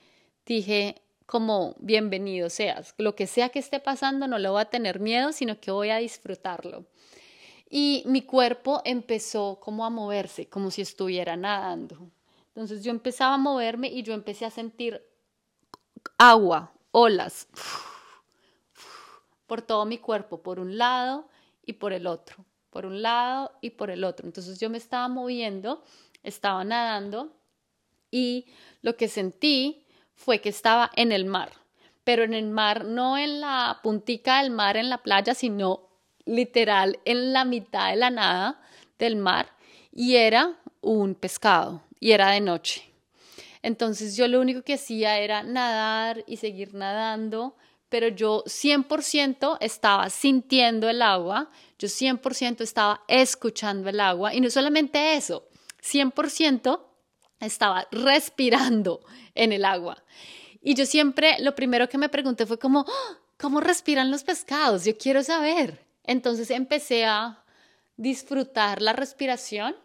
dije, 0.45 1.03
como 1.27 1.77
bienvenido 1.79 2.51
seas, 2.51 2.95
lo 2.99 3.15
que 3.15 3.27
sea 3.27 3.51
que 3.51 3.59
esté 3.59 3.79
pasando, 3.79 4.27
no 4.27 4.39
lo 4.39 4.53
voy 4.53 4.62
a 4.62 4.71
tener 4.71 4.99
miedo, 4.99 5.33
sino 5.33 5.61
que 5.61 5.71
voy 5.71 5.91
a 5.91 5.99
disfrutarlo. 5.99 6.87
Y 7.69 8.03
mi 8.07 8.23
cuerpo 8.23 8.83
empezó 8.85 9.61
como 9.61 9.85
a 9.85 9.91
moverse, 9.91 10.49
como 10.49 10.71
si 10.71 10.83
estuviera 10.83 11.37
nadando. 11.37 12.11
Entonces 12.49 12.83
yo 12.83 12.91
empezaba 12.91 13.35
a 13.35 13.39
moverme 13.39 13.89
y 13.89 14.03
yo 14.03 14.12
empecé 14.12 14.45
a 14.45 14.51
sentir 14.51 15.03
agua, 16.19 16.73
olas, 16.91 17.49
por 19.53 19.61
todo 19.61 19.85
mi 19.85 19.99
cuerpo, 19.99 20.43
por 20.43 20.59
un 20.59 20.79
lado 20.79 21.29
y 21.63 21.75
por 21.75 21.93
el 21.93 22.07
otro, 22.07 22.43
por 22.71 22.87
un 22.87 23.03
lado 23.03 23.53
y 23.61 23.69
por 23.69 23.91
el 23.91 24.03
otro. 24.03 24.27
Entonces 24.27 24.59
yo 24.59 24.71
me 24.71 24.79
estaba 24.79 25.09
moviendo, 25.09 25.85
estaba 26.23 26.65
nadando 26.65 27.37
y 28.11 28.47
lo 28.81 28.97
que 28.97 29.09
sentí 29.09 29.85
fue 30.15 30.41
que 30.41 30.49
estaba 30.49 30.91
en 30.97 31.13
el 31.13 31.27
mar, 31.27 31.53
pero 32.03 32.25
en 32.25 32.33
el 32.33 32.49
mar, 32.49 32.87
no 32.87 33.19
en 33.19 33.43
la 33.43 33.81
puntica 33.83 34.41
del 34.41 34.53
mar 34.53 34.79
en 34.79 34.89
la 34.89 35.03
playa, 35.03 35.35
sino 35.35 35.91
literal 36.25 36.99
en 37.05 37.35
la 37.35 37.45
mitad 37.45 37.91
de 37.91 37.97
la 37.97 38.09
nada 38.09 38.63
del 38.99 39.17
mar 39.17 39.55
y 39.93 40.17
era 40.17 40.63
un 40.81 41.15
pescado 41.15 41.83
y 42.01 42.13
era 42.13 42.31
de 42.31 42.41
noche. 42.41 42.91
Entonces 43.61 44.17
yo 44.17 44.29
lo 44.29 44.41
único 44.41 44.63
que 44.63 44.75
hacía 44.75 45.19
era 45.19 45.43
nadar 45.43 46.25
y 46.27 46.39
seguir 46.39 46.73
nadando, 46.73 47.55
pero 47.93 48.09
yo 48.09 48.43
100% 48.47 49.59
estaba 49.61 50.09
sintiendo 50.09 50.89
el 50.89 51.03
agua, 51.03 51.51
yo 51.79 51.89
100% 51.89 52.63
estaba 52.63 53.05
escuchando 53.07 53.91
el 53.91 54.01
agua 54.01 54.35
y 54.35 54.41
no 54.41 54.49
solamente 54.49 55.15
eso, 55.15 55.47
100% 55.83 56.81
estaba 57.41 57.87
respirando 57.91 59.05
en 59.35 59.53
el 59.53 59.67
agua. 59.67 60.03
Y 60.63 60.73
yo 60.75 60.87
siempre 60.87 61.37
lo 61.41 61.55
primero 61.55 61.87
que 61.87 61.99
me 61.99 62.09
pregunté 62.09 62.47
fue 62.47 62.59
¡Ah! 62.63 63.19
¿cómo 63.37 63.61
respiran 63.61 64.11
los 64.11 64.25
pescados? 64.25 64.87
Yo 64.87 64.97
quiero 64.97 65.23
saber. 65.23 65.85
Entonces 66.05 66.49
empecé 66.49 67.05
a 67.05 67.45
disfrutar 67.99 68.81
la 68.81 68.95
respiración 68.95 69.77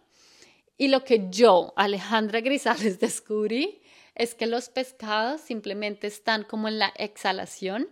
y 0.77 0.87
lo 0.87 1.03
que 1.03 1.27
yo, 1.29 1.73
Alejandra 1.75 2.39
Grisales, 2.39 2.99
descubrí 3.01 3.81
es 4.17 4.33
que 4.33 4.47
los 4.47 4.69
pescados 4.69 5.41
simplemente 5.41 6.07
están 6.07 6.43
como 6.43 6.67
en 6.69 6.79
la 6.79 6.91
exhalación. 6.95 7.89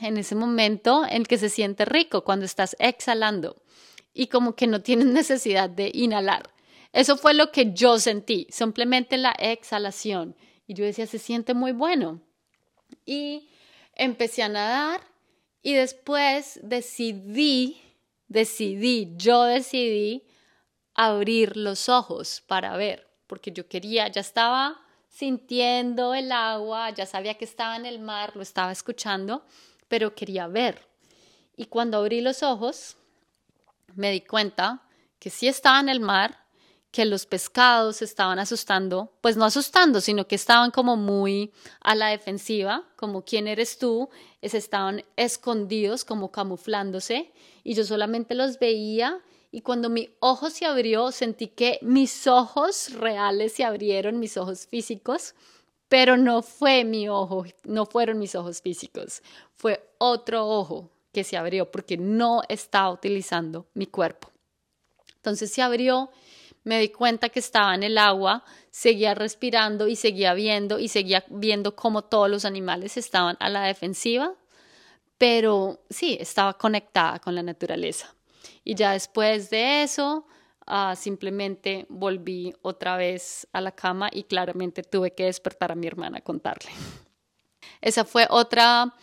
En 0.00 0.16
ese 0.16 0.34
momento 0.34 1.04
en 1.08 1.24
que 1.24 1.38
se 1.38 1.48
siente 1.48 1.84
rico, 1.84 2.24
cuando 2.24 2.44
estás 2.44 2.76
exhalando 2.78 3.62
y 4.12 4.28
como 4.28 4.54
que 4.54 4.66
no 4.66 4.82
tienes 4.82 5.06
necesidad 5.20 5.70
de 5.70 5.90
inhalar. 5.92 6.50
Eso 6.92 7.16
fue 7.16 7.34
lo 7.34 7.52
que 7.52 7.72
yo 7.72 7.98
sentí, 7.98 8.46
simplemente 8.50 9.18
la 9.18 9.32
exhalación. 9.32 10.36
Y 10.66 10.74
yo 10.74 10.84
decía, 10.84 11.06
se 11.06 11.18
siente 11.18 11.54
muy 11.54 11.72
bueno. 11.72 12.20
Y 13.04 13.50
empecé 13.94 14.42
a 14.42 14.48
nadar 14.48 15.00
y 15.62 15.74
después 15.74 16.60
decidí 16.62 17.82
decidí, 18.28 19.14
yo 19.16 19.42
decidí 19.44 20.26
abrir 20.94 21.56
los 21.56 21.88
ojos 21.88 22.42
para 22.46 22.76
ver, 22.76 23.08
porque 23.26 23.52
yo 23.52 23.68
quería, 23.68 24.08
ya 24.08 24.20
estaba 24.20 24.80
sintiendo 25.08 26.14
el 26.14 26.30
agua, 26.30 26.90
ya 26.90 27.06
sabía 27.06 27.34
que 27.34 27.44
estaba 27.44 27.76
en 27.76 27.86
el 27.86 27.98
mar, 27.98 28.36
lo 28.36 28.42
estaba 28.42 28.70
escuchando, 28.70 29.44
pero 29.88 30.14
quería 30.14 30.46
ver. 30.46 30.86
Y 31.56 31.66
cuando 31.66 31.98
abrí 31.98 32.20
los 32.20 32.42
ojos, 32.42 32.96
me 33.94 34.12
di 34.12 34.20
cuenta 34.20 34.82
que 35.18 35.30
sí 35.30 35.48
estaba 35.48 35.80
en 35.80 35.88
el 35.88 36.00
mar, 36.00 36.46
que 36.90 37.04
los 37.04 37.26
pescados 37.26 38.00
estaban 38.00 38.38
asustando, 38.38 39.12
pues 39.20 39.36
no 39.36 39.44
asustando, 39.44 40.00
sino 40.00 40.26
que 40.26 40.36
estaban 40.36 40.70
como 40.70 40.96
muy 40.96 41.52
a 41.80 41.94
la 41.94 42.08
defensiva, 42.08 42.84
como 42.96 43.24
quién 43.24 43.46
eres 43.46 43.78
tú, 43.78 44.08
es, 44.40 44.54
estaban 44.54 45.04
escondidos, 45.16 46.04
como 46.04 46.30
camuflándose, 46.30 47.32
y 47.62 47.74
yo 47.74 47.84
solamente 47.84 48.34
los 48.34 48.58
veía 48.58 49.20
y 49.50 49.62
cuando 49.62 49.88
mi 49.88 50.10
ojo 50.20 50.50
se 50.50 50.66
abrió 50.66 51.10
sentí 51.10 51.48
que 51.48 51.78
mis 51.80 52.26
ojos 52.26 52.92
reales 52.92 53.52
se 53.52 53.64
abrieron, 53.64 54.18
mis 54.18 54.36
ojos 54.36 54.66
físicos, 54.66 55.34
pero 55.88 56.16
no 56.16 56.42
fue 56.42 56.84
mi 56.84 57.08
ojo, 57.08 57.44
no 57.64 57.86
fueron 57.86 58.18
mis 58.18 58.34
ojos 58.34 58.60
físicos, 58.60 59.22
fue 59.56 59.90
otro 59.98 60.46
ojo 60.46 60.90
que 61.12 61.24
se 61.24 61.36
abrió 61.36 61.70
porque 61.70 61.96
no 61.96 62.42
estaba 62.48 62.90
utilizando 62.90 63.66
mi 63.74 63.86
cuerpo. 63.86 64.30
Entonces 65.16 65.52
se 65.52 65.62
abrió 65.62 66.10
me 66.68 66.80
di 66.80 66.90
cuenta 66.90 67.30
que 67.30 67.40
estaba 67.40 67.74
en 67.74 67.82
el 67.82 67.96
agua, 67.96 68.44
seguía 68.70 69.14
respirando 69.14 69.88
y 69.88 69.96
seguía 69.96 70.34
viendo 70.34 70.78
y 70.78 70.88
seguía 70.88 71.24
viendo 71.28 71.74
cómo 71.74 72.02
todos 72.02 72.28
los 72.28 72.44
animales 72.44 72.98
estaban 72.98 73.38
a 73.40 73.48
la 73.48 73.62
defensiva, 73.62 74.34
pero 75.16 75.80
sí, 75.88 76.18
estaba 76.20 76.54
conectada 76.54 77.20
con 77.20 77.34
la 77.34 77.42
naturaleza. 77.42 78.14
Y 78.64 78.74
ya 78.74 78.92
después 78.92 79.48
de 79.48 79.82
eso, 79.82 80.26
ah, 80.68 80.94
simplemente 80.96 81.86
volví 81.88 82.54
otra 82.62 82.96
vez 82.96 83.46
a 83.52 83.60
la 83.60 83.72
cama 83.72 84.10
y 84.12 84.24
claramente 84.24 84.82
tuve 84.82 85.12
que 85.12 85.24
despertar 85.24 85.72
a 85.72 85.74
mi 85.74 85.86
hermana 85.86 86.18
a 86.18 86.22
contarle. 86.22 86.70
Esa 87.80 88.04
fue 88.04 88.26
otra 88.30 88.94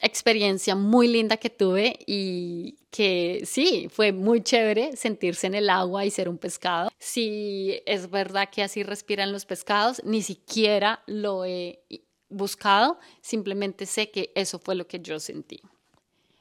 experiencia 0.00 0.74
muy 0.74 1.08
linda 1.08 1.36
que 1.36 1.50
tuve 1.50 1.98
y 2.06 2.76
que 2.90 3.42
sí, 3.44 3.88
fue 3.90 4.12
muy 4.12 4.42
chévere 4.42 4.96
sentirse 4.96 5.46
en 5.46 5.54
el 5.54 5.70
agua 5.70 6.04
y 6.04 6.10
ser 6.10 6.28
un 6.28 6.38
pescado. 6.38 6.90
Si 6.98 7.80
es 7.86 8.10
verdad 8.10 8.48
que 8.50 8.62
así 8.62 8.82
respiran 8.82 9.32
los 9.32 9.46
pescados, 9.46 10.02
ni 10.04 10.22
siquiera 10.22 11.02
lo 11.06 11.44
he 11.44 11.80
buscado, 12.28 12.98
simplemente 13.20 13.86
sé 13.86 14.10
que 14.10 14.32
eso 14.34 14.58
fue 14.58 14.74
lo 14.74 14.86
que 14.86 15.00
yo 15.00 15.20
sentí. 15.20 15.60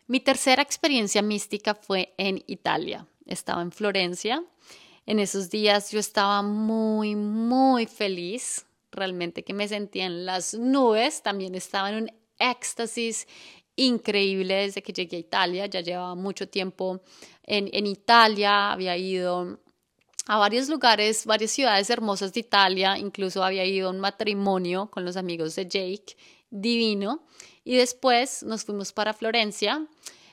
Mi 0.07 0.19
tercera 0.19 0.61
experiencia 0.61 1.21
mística 1.21 1.75
fue 1.75 2.13
en 2.17 2.43
Italia. 2.47 3.07
Estaba 3.25 3.61
en 3.61 3.71
Florencia. 3.71 4.43
En 5.05 5.19
esos 5.19 5.49
días 5.49 5.91
yo 5.91 5.99
estaba 5.99 6.41
muy, 6.41 7.15
muy 7.15 7.85
feliz. 7.85 8.65
Realmente 8.91 9.43
que 9.43 9.53
me 9.53 9.67
sentía 9.67 10.05
en 10.05 10.25
las 10.25 10.53
nubes. 10.53 11.21
También 11.23 11.55
estaba 11.55 11.89
en 11.89 12.03
un 12.03 12.11
éxtasis 12.39 13.27
increíble 13.75 14.53
desde 14.53 14.83
que 14.83 14.93
llegué 14.93 15.17
a 15.17 15.19
Italia. 15.19 15.65
Ya 15.65 15.81
llevaba 15.81 16.15
mucho 16.15 16.47
tiempo 16.47 17.01
en, 17.43 17.69
en 17.73 17.87
Italia, 17.87 18.71
había 18.71 18.95
ido 18.97 19.59
a 20.25 20.37
varios 20.37 20.69
lugares, 20.69 21.25
varias 21.25 21.51
ciudades 21.51 21.89
hermosas 21.89 22.33
de 22.33 22.39
Italia, 22.39 22.97
incluso 22.97 23.43
había 23.43 23.65
ido 23.65 23.89
a 23.89 23.91
un 23.91 23.99
matrimonio 23.99 24.89
con 24.89 25.03
los 25.03 25.17
amigos 25.17 25.55
de 25.55 25.67
Jake, 25.67 26.15
divino, 26.49 27.23
y 27.65 27.75
después 27.75 28.43
nos 28.43 28.63
fuimos 28.63 28.93
para 28.93 29.13
Florencia. 29.13 29.85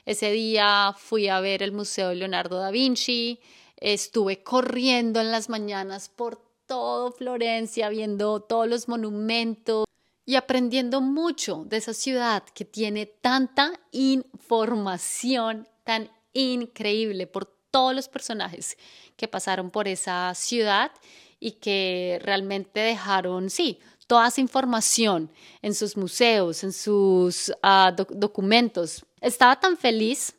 Ese 0.05 0.31
día 0.33 0.95
fui 0.97 1.29
a 1.29 1.41
ver 1.41 1.63
el 1.63 1.73
Museo 1.73 2.13
Leonardo 2.15 2.59
da 2.59 2.71
Vinci, 2.71 3.41
estuve 3.77 4.43
corriendo 4.43 5.21
en 5.21 5.31
las 5.31 5.49
mañanas 5.49 6.09
por 6.09 6.41
todo 6.67 7.13
Florencia, 7.13 7.89
viendo 7.89 8.41
todos 8.41 8.69
los 8.69 8.89
monumentos, 8.89 9.85
y 10.31 10.37
aprendiendo 10.37 11.01
mucho 11.01 11.65
de 11.67 11.79
esa 11.79 11.93
ciudad 11.93 12.45
que 12.55 12.65
tiene 12.65 13.07
tanta 13.07 13.73
información 13.91 15.67
tan 15.83 16.09
increíble 16.33 17.27
por 17.27 17.47
todos 17.73 17.97
los 17.97 18.09
personajes 18.09 18.79
que 19.17 19.27
pasaron 19.27 19.73
por 19.73 19.89
esa 19.89 20.33
ciudad 20.37 20.93
y 21.41 21.53
que 21.53 22.21
realmente 22.23 22.79
dejaron, 22.79 23.51
sí, 23.51 23.81
toda 24.11 24.27
esa 24.27 24.41
información 24.41 25.31
en 25.63 25.73
sus 25.73 25.97
museos, 25.97 26.65
en 26.65 26.73
sus 26.73 27.53
ah, 27.63 27.95
documentos. 27.95 29.07
Estaba 29.21 29.61
tan 29.61 29.77
feliz 29.77 30.35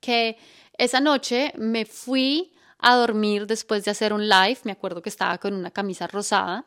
que 0.00 0.38
esa 0.78 0.98
noche 0.98 1.52
me 1.58 1.84
fui 1.84 2.54
a 2.78 2.96
dormir 2.96 3.46
después 3.46 3.84
de 3.84 3.90
hacer 3.90 4.14
un 4.14 4.26
live, 4.30 4.60
me 4.64 4.72
acuerdo 4.72 5.02
que 5.02 5.10
estaba 5.10 5.36
con 5.36 5.52
una 5.52 5.70
camisa 5.70 6.06
rosada, 6.06 6.64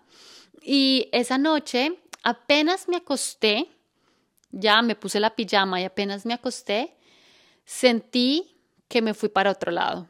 y 0.62 1.10
esa 1.14 1.40
noche 1.40 2.00
apenas 2.22 2.88
me 2.88 2.98
acosté, 2.98 3.68
ya 4.52 4.84
me 4.84 4.94
puse 4.94 5.20
la 5.20 5.36
pijama 5.36 5.82
y 5.82 5.86
apenas 5.86 6.28
me 6.28 6.36
acosté, 6.36 6.96
sentí 7.66 8.56
que 8.88 9.02
me 9.02 9.16
fui 9.16 9.30
para 9.30 9.50
otro 9.50 9.72
lado. 9.72 10.08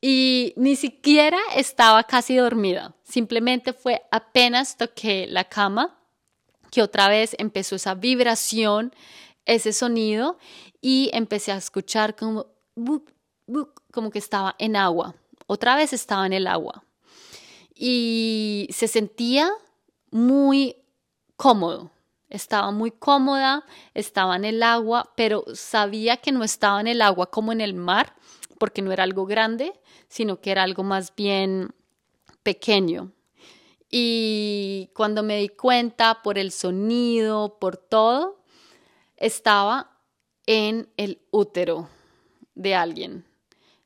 Y 0.00 0.54
ni 0.56 0.76
siquiera 0.76 1.38
estaba 1.56 2.04
casi 2.04 2.36
dormida, 2.36 2.94
simplemente 3.02 3.72
fue 3.72 4.02
apenas 4.10 4.76
toqué 4.76 5.26
la 5.28 5.44
cama 5.44 5.98
que 6.70 6.82
otra 6.82 7.08
vez 7.08 7.34
empezó 7.38 7.76
esa 7.76 7.94
vibración, 7.94 8.94
ese 9.44 9.72
sonido 9.72 10.38
y 10.80 11.10
empecé 11.12 11.52
a 11.52 11.56
escuchar 11.56 12.14
como, 12.14 12.46
como 13.90 14.10
que 14.10 14.18
estaba 14.18 14.54
en 14.58 14.76
agua. 14.76 15.14
Otra 15.46 15.76
vez 15.76 15.92
estaba 15.92 16.26
en 16.26 16.34
el 16.34 16.46
agua. 16.46 16.84
Y 17.74 18.68
se 18.70 18.86
sentía 18.88 19.50
muy 20.10 20.76
cómodo. 21.36 21.90
Estaba 22.28 22.70
muy 22.70 22.90
cómoda, 22.90 23.64
estaba 23.94 24.36
en 24.36 24.44
el 24.44 24.62
agua, 24.62 25.12
pero 25.16 25.44
sabía 25.54 26.18
que 26.18 26.32
no 26.32 26.44
estaba 26.44 26.80
en 26.80 26.88
el 26.88 27.00
agua 27.00 27.30
como 27.30 27.52
en 27.52 27.62
el 27.62 27.72
mar, 27.72 28.14
porque 28.58 28.82
no 28.82 28.92
era 28.92 29.04
algo 29.04 29.26
grande, 29.26 29.72
sino 30.08 30.40
que 30.40 30.50
era 30.50 30.62
algo 30.62 30.82
más 30.82 31.14
bien 31.14 31.74
pequeño. 32.42 33.12
Y 33.90 34.90
cuando 34.94 35.22
me 35.22 35.38
di 35.38 35.48
cuenta 35.48 36.22
por 36.22 36.38
el 36.38 36.52
sonido, 36.52 37.58
por 37.58 37.76
todo, 37.76 38.42
estaba 39.16 39.98
en 40.46 40.88
el 40.96 41.20
útero 41.30 41.88
de 42.54 42.74
alguien. 42.74 43.24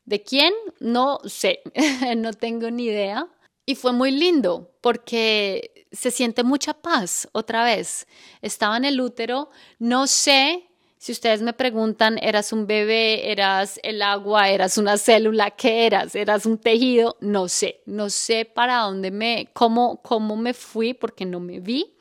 ¿De 0.04 0.22
quién? 0.22 0.52
No 0.80 1.20
sé, 1.24 1.62
no 2.16 2.32
tengo 2.32 2.70
ni 2.70 2.84
idea. 2.84 3.28
Y 3.64 3.76
fue 3.76 3.92
muy 3.92 4.10
lindo 4.10 4.72
porque 4.80 5.86
se 5.92 6.10
siente 6.10 6.42
mucha 6.42 6.74
paz 6.74 7.28
otra 7.32 7.64
vez. 7.64 8.08
Estaba 8.40 8.76
en 8.76 8.84
el 8.84 9.00
útero, 9.00 9.50
no 9.78 10.08
sé 10.08 10.68
si 11.02 11.10
ustedes 11.10 11.42
me 11.42 11.52
preguntan, 11.52 12.16
¿eras 12.22 12.52
un 12.52 12.68
bebé? 12.68 13.32
¿Eras 13.32 13.80
el 13.82 14.02
agua? 14.02 14.50
¿Eras 14.50 14.78
una 14.78 14.96
célula? 14.96 15.50
¿Qué 15.50 15.84
eras? 15.84 16.14
¿Eras 16.14 16.46
un 16.46 16.58
tejido? 16.58 17.16
No 17.20 17.48
sé, 17.48 17.82
no 17.86 18.08
sé 18.08 18.44
para 18.44 18.82
dónde 18.82 19.10
me, 19.10 19.50
cómo, 19.52 20.00
cómo 20.00 20.36
me 20.36 20.54
fui 20.54 20.94
porque 20.94 21.26
no 21.26 21.40
me 21.40 21.58
vi, 21.58 21.96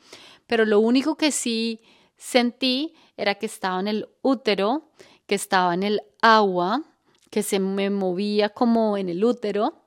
pero 0.46 0.64
lo 0.64 0.78
único 0.78 1.16
que 1.16 1.32
sí 1.32 1.80
sentí 2.16 2.94
era 3.16 3.34
que 3.34 3.46
estaba 3.46 3.80
en 3.80 3.88
el 3.88 4.08
útero, 4.22 4.92
que 5.26 5.34
estaba 5.34 5.74
en 5.74 5.82
el 5.82 6.02
agua, 6.20 6.84
que 7.28 7.42
se 7.42 7.58
me 7.58 7.90
movía 7.90 8.50
como 8.50 8.96
en 8.96 9.08
el 9.08 9.24
útero, 9.24 9.82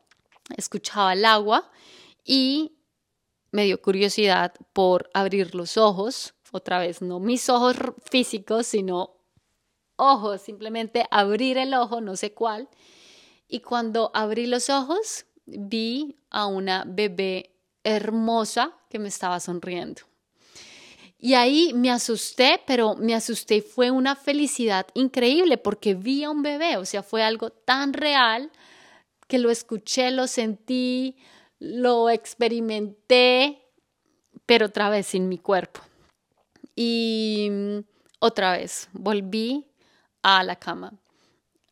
escuchaba 0.58 1.13
el 1.13 1.23
agua 1.23 1.71
y 2.25 2.73
me 3.51 3.63
dio 3.63 3.82
curiosidad 3.82 4.51
por 4.73 5.10
abrir 5.13 5.56
los 5.56 5.78
ojos, 5.78 6.35
otra 6.55 6.79
vez, 6.79 7.01
no 7.01 7.19
mis 7.19 7.49
ojos 7.49 7.75
físicos, 8.09 8.67
sino 8.67 9.15
ojos, 9.95 10.41
simplemente 10.41 11.05
abrir 11.11 11.57
el 11.57 11.73
ojo, 11.73 12.01
no 12.01 12.15
sé 12.15 12.33
cuál. 12.33 12.69
Y 13.47 13.59
cuando 13.59 14.11
abrí 14.13 14.47
los 14.47 14.69
ojos, 14.69 15.25
vi 15.45 16.17
a 16.29 16.47
una 16.47 16.83
bebé 16.87 17.55
hermosa 17.83 18.73
que 18.89 18.99
me 18.99 19.09
estaba 19.09 19.39
sonriendo. 19.39 20.01
Y 21.19 21.33
ahí 21.33 21.71
me 21.73 21.91
asusté, 21.91 22.61
pero 22.67 22.95
me 22.95 23.15
asusté 23.15 23.61
fue 23.61 23.89
una 23.89 24.15
felicidad 24.15 24.87
increíble 24.93 25.57
porque 25.57 25.95
vi 25.95 26.23
a 26.23 26.29
un 26.29 26.43
bebé, 26.43 26.77
o 26.77 26.85
sea, 26.85 27.03
fue 27.03 27.23
algo 27.23 27.49
tan 27.49 27.93
real 27.93 28.51
que 29.27 29.39
lo 29.39 29.49
escuché, 29.49 30.11
lo 30.11 30.27
sentí, 30.27 31.17
lo 31.59 32.09
experimenté, 32.09 33.63
pero 34.45 34.67
otra 34.67 34.89
vez 34.89 35.07
sin 35.07 35.29
mi 35.29 35.37
cuerpo. 35.37 35.81
Y 36.75 37.47
mm, 37.49 37.79
otra 38.19 38.57
vez 38.57 38.89
volví 38.93 39.65
a 40.21 40.43
la 40.43 40.57
cama 40.57 40.93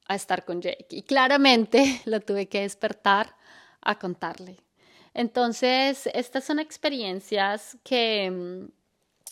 a 0.08 0.16
estar 0.16 0.46
con 0.46 0.62
Jake. 0.62 0.88
Y 0.92 1.04
claramente 1.04 2.02
lo 2.06 2.22
tuve 2.22 2.48
que 2.48 2.62
despertar 2.62 3.36
a 3.82 4.00
contarle. 4.00 4.58
Entonces, 5.14 6.10
estas 6.14 6.44
son 6.44 6.60
experiencias 6.60 7.78
que 7.84 8.32
mm, 8.32 8.72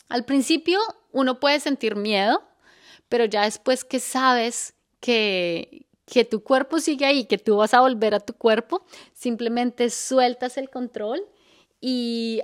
al 0.09 0.25
principio 0.25 0.79
uno 1.11 1.39
puede 1.39 1.59
sentir 1.59 1.95
miedo, 1.95 2.43
pero 3.09 3.25
ya 3.25 3.43
después 3.43 3.83
que 3.83 3.99
sabes 3.99 4.73
que, 4.99 5.87
que 6.05 6.25
tu 6.25 6.43
cuerpo 6.43 6.79
sigue 6.79 7.05
ahí, 7.05 7.25
que 7.25 7.37
tú 7.37 7.57
vas 7.57 7.73
a 7.73 7.81
volver 7.81 8.13
a 8.13 8.19
tu 8.19 8.33
cuerpo, 8.33 8.85
simplemente 9.13 9.89
sueltas 9.89 10.57
el 10.57 10.69
control 10.69 11.21
y 11.79 12.41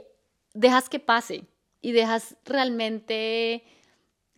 dejas 0.54 0.90
que 0.90 1.00
pase 1.00 1.46
y 1.82 1.92
dejas 1.92 2.36
realmente, 2.46 3.64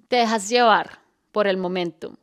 te 0.08 0.18
dejas 0.18 0.50
llevar 0.50 1.02
por 1.32 1.48
el 1.48 1.58
momento. 1.58 2.18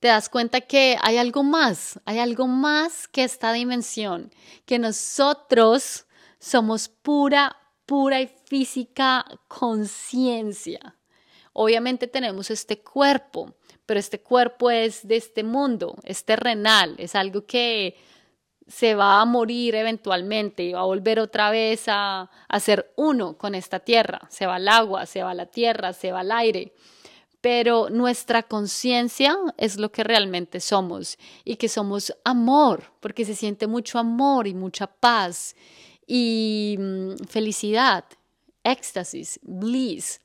Te 0.00 0.08
das 0.08 0.28
cuenta 0.28 0.60
que 0.60 0.96
hay 1.02 1.16
algo 1.16 1.42
más, 1.42 1.98
hay 2.04 2.20
algo 2.20 2.46
más 2.46 3.08
que 3.08 3.24
esta 3.24 3.52
dimensión, 3.52 4.30
que 4.64 4.78
nosotros 4.78 6.06
somos 6.38 6.88
pura, 6.88 7.56
pura 7.84 8.20
y 8.20 8.28
física 8.28 9.24
conciencia. 9.48 10.96
Obviamente 11.52 12.06
tenemos 12.06 12.52
este 12.52 12.80
cuerpo, 12.80 13.56
pero 13.86 13.98
este 13.98 14.20
cuerpo 14.20 14.70
es 14.70 15.08
de 15.08 15.16
este 15.16 15.42
mundo, 15.42 15.96
es 16.04 16.24
terrenal, 16.24 16.94
es 16.98 17.16
algo 17.16 17.46
que 17.46 17.96
se 18.68 18.94
va 18.94 19.20
a 19.20 19.24
morir 19.24 19.74
eventualmente 19.74 20.62
y 20.62 20.72
va 20.72 20.80
a 20.80 20.84
volver 20.84 21.18
otra 21.18 21.50
vez 21.50 21.84
a, 21.88 22.30
a 22.48 22.60
ser 22.60 22.92
uno 22.96 23.36
con 23.38 23.54
esta 23.54 23.80
tierra. 23.80 24.20
Se 24.30 24.46
va 24.46 24.56
al 24.56 24.68
agua, 24.68 25.06
se 25.06 25.22
va 25.22 25.34
la 25.34 25.46
tierra, 25.46 25.92
se 25.92 26.12
va 26.12 26.20
al 26.20 26.30
aire. 26.30 26.74
Pero 27.40 27.88
nuestra 27.88 28.42
conciencia 28.42 29.36
es 29.56 29.78
lo 29.78 29.90
que 29.90 30.04
realmente 30.04 30.60
somos 30.60 31.18
y 31.44 31.56
que 31.56 31.68
somos 31.68 32.12
amor, 32.24 32.92
porque 33.00 33.24
se 33.24 33.34
siente 33.34 33.66
mucho 33.66 33.98
amor 33.98 34.46
y 34.46 34.54
mucha 34.54 34.86
paz 34.86 35.54
y 36.06 36.76
mm, 36.78 37.24
felicidad, 37.28 38.04
éxtasis, 38.64 39.38
bliss. 39.42 40.20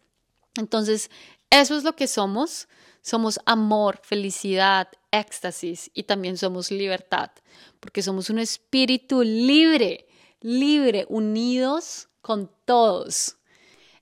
Entonces, 0.55 1.11
eso 1.49 1.77
es 1.77 1.83
lo 1.83 1.95
que 1.95 2.07
somos. 2.07 2.67
Somos 3.03 3.39
amor, 3.45 3.99
felicidad, 4.01 4.87
éxtasis 5.11 5.91
y 5.93 6.03
también 6.03 6.37
somos 6.37 6.71
libertad, 6.71 7.31
porque 7.79 8.01
somos 8.01 8.29
un 8.29 8.39
espíritu 8.39 9.23
libre, 9.23 10.07
libre, 10.39 11.05
unidos 11.09 12.07
con 12.21 12.49
todos. 12.63 13.35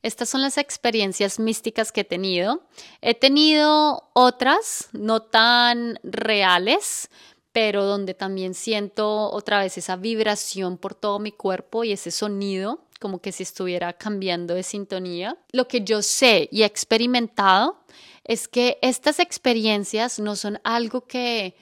Estas 0.03 0.29
son 0.29 0.41
las 0.41 0.57
experiencias 0.57 1.39
místicas 1.39 1.91
que 1.91 2.01
he 2.01 2.05
tenido. 2.05 2.63
He 3.01 3.15
tenido 3.15 4.09
otras 4.13 4.89
no 4.93 5.23
tan 5.23 5.99
reales, 6.03 7.09
pero 7.51 7.85
donde 7.85 8.13
también 8.13 8.53
siento 8.53 9.31
otra 9.31 9.59
vez 9.61 9.77
esa 9.77 9.95
vibración 9.95 10.77
por 10.77 10.93
todo 10.93 11.17
mi 11.17 11.31
cuerpo 11.31 11.83
y 11.83 11.91
ese 11.91 12.11
sonido, 12.11 12.85
como 13.01 13.19
que 13.19 13.31
si 13.31 13.41
estuviera 13.41 13.93
cambiando 13.93 14.53
de 14.53 14.61
sintonía. 14.61 15.35
Lo 15.51 15.67
que 15.67 15.81
yo 15.81 16.03
sé 16.03 16.47
y 16.51 16.61
he 16.61 16.65
experimentado 16.65 17.83
es 18.23 18.47
que 18.47 18.77
estas 18.83 19.19
experiencias 19.19 20.19
no 20.19 20.35
son 20.35 20.61
algo 20.63 21.07
que 21.07 21.55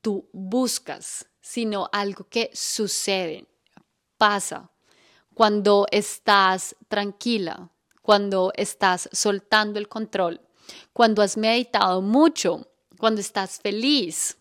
tú 0.00 0.28
buscas, 0.32 1.26
sino 1.40 1.88
algo 1.92 2.28
que 2.28 2.48
sucede, 2.54 3.46
pasa 4.16 4.70
cuando 5.34 5.86
estás 5.90 6.76
tranquila, 6.88 7.70
cuando 8.00 8.52
estás 8.54 9.08
soltando 9.10 9.80
el 9.80 9.88
control, 9.88 10.40
cuando 10.92 11.22
has 11.22 11.36
meditado 11.36 12.02
mucho, 12.02 12.68
cuando 12.98 13.20
estás 13.20 13.58
feliz. 13.60 14.38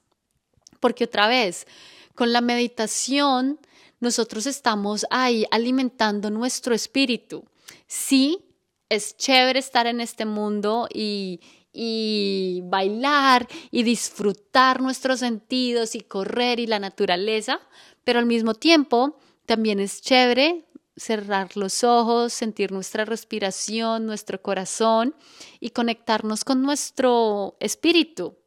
Porque 0.80 1.06
otra 1.06 1.28
vez, 1.28 1.66
con 2.14 2.32
la 2.32 2.42
meditación, 2.42 3.60
nosotros 4.04 4.46
estamos 4.46 5.06
ahí 5.10 5.46
alimentando 5.50 6.30
nuestro 6.30 6.76
espíritu. 6.76 7.46
Sí, 7.88 8.46
es 8.90 9.18
chévere 9.18 9.60
estar 9.60 9.88
en 9.88 10.02
este 10.02 10.26
mundo 10.26 10.88
y, 10.94 11.40
y 11.72 12.62
bailar 12.66 13.48
y 13.72 13.84
disfrutar 13.84 14.82
nuestros 14.82 15.22
sentidos 15.22 15.96
y 15.96 16.02
correr 16.02 16.60
y 16.60 16.68
la 16.68 16.80
naturaleza, 16.80 17.60
pero 18.04 18.20
al 18.20 18.26
mismo 18.26 18.54
tiempo 18.54 19.18
también 19.46 19.80
es 19.80 20.02
chévere 20.02 20.66
cerrar 20.96 21.56
los 21.58 21.84
ojos, 21.84 22.34
sentir 22.34 22.72
nuestra 22.72 23.06
respiración, 23.06 24.06
nuestro 24.06 24.42
corazón 24.42 25.16
y 25.60 25.72
conectarnos 25.72 26.44
con 26.44 26.62
nuestro 26.62 27.56
espíritu, 27.60 28.38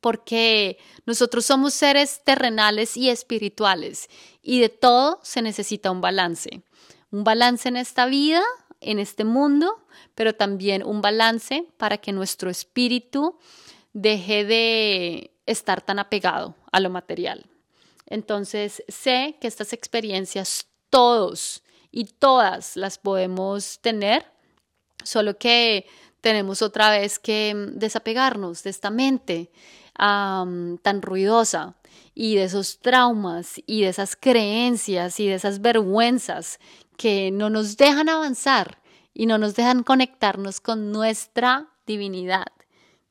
porque 0.00 0.78
nosotros 1.06 1.44
somos 1.44 1.74
seres 1.74 2.22
terrenales 2.24 2.96
y 2.96 3.10
espirituales 3.10 4.08
y 4.42 4.60
de 4.60 4.68
todo 4.68 5.20
se 5.22 5.42
necesita 5.42 5.90
un 5.90 6.00
balance. 6.00 6.62
Un 7.10 7.24
balance 7.24 7.68
en 7.68 7.76
esta 7.76 8.06
vida, 8.06 8.42
en 8.80 8.98
este 8.98 9.24
mundo, 9.24 9.84
pero 10.14 10.34
también 10.34 10.82
un 10.84 11.02
balance 11.02 11.66
para 11.76 11.98
que 11.98 12.12
nuestro 12.12 12.50
espíritu 12.50 13.38
deje 13.92 14.44
de 14.44 15.34
estar 15.46 15.82
tan 15.82 15.98
apegado 15.98 16.54
a 16.72 16.80
lo 16.80 16.90
material. 16.90 17.46
Entonces, 18.06 18.82
sé 18.88 19.36
que 19.40 19.48
estas 19.48 19.72
experiencias 19.72 20.66
todos 20.88 21.62
y 21.90 22.04
todas 22.04 22.76
las 22.76 22.98
podemos 22.98 23.80
tener, 23.80 24.24
solo 25.04 25.38
que 25.38 25.86
tenemos 26.20 26.62
otra 26.62 26.90
vez 26.90 27.18
que 27.18 27.54
desapegarnos 27.72 28.62
de 28.62 28.70
esta 28.70 28.90
mente 28.90 29.50
tan 29.96 31.02
ruidosa 31.02 31.76
y 32.14 32.36
de 32.36 32.44
esos 32.44 32.78
traumas 32.80 33.60
y 33.66 33.82
de 33.82 33.88
esas 33.88 34.16
creencias 34.16 35.20
y 35.20 35.28
de 35.28 35.34
esas 35.34 35.60
vergüenzas 35.60 36.58
que 36.96 37.30
no 37.30 37.50
nos 37.50 37.76
dejan 37.76 38.08
avanzar 38.08 38.80
y 39.14 39.26
no 39.26 39.38
nos 39.38 39.54
dejan 39.56 39.82
conectarnos 39.82 40.60
con 40.60 40.92
nuestra 40.92 41.68
divinidad, 41.86 42.46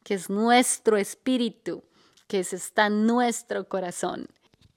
que 0.04 0.14
es 0.14 0.30
nuestro 0.30 0.98
espíritu, 0.98 1.84
que 2.28 2.40
es, 2.40 2.54
está 2.54 2.88
en 2.88 3.06
nuestro 3.06 3.68
corazón. 3.68 4.28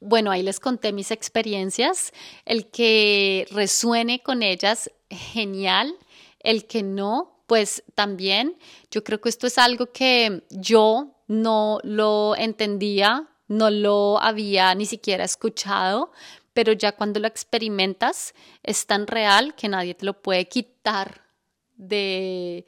bueno, 0.00 0.30
ahí 0.30 0.42
les 0.42 0.58
conté 0.58 0.92
mis 0.92 1.10
experiencias. 1.10 2.12
El 2.44 2.70
que 2.70 3.46
resuene 3.50 4.20
con 4.20 4.42
ellas, 4.42 4.90
genial. 5.10 5.94
El 6.40 6.66
que 6.66 6.82
no, 6.82 7.44
pues 7.46 7.84
también. 7.94 8.56
Yo 8.90 9.04
creo 9.04 9.20
que 9.20 9.28
esto 9.28 9.46
es 9.46 9.58
algo 9.58 9.92
que 9.92 10.42
yo 10.50 11.21
no 11.32 11.78
lo 11.82 12.36
entendía, 12.36 13.26
no 13.48 13.70
lo 13.70 14.20
había 14.20 14.74
ni 14.74 14.84
siquiera 14.84 15.24
escuchado, 15.24 16.12
pero 16.52 16.72
ya 16.72 16.92
cuando 16.92 17.20
lo 17.20 17.26
experimentas 17.26 18.34
es 18.62 18.86
tan 18.86 19.06
real 19.06 19.54
que 19.54 19.68
nadie 19.68 19.94
te 19.94 20.04
lo 20.04 20.20
puede 20.20 20.46
quitar 20.46 21.22
de, 21.76 22.66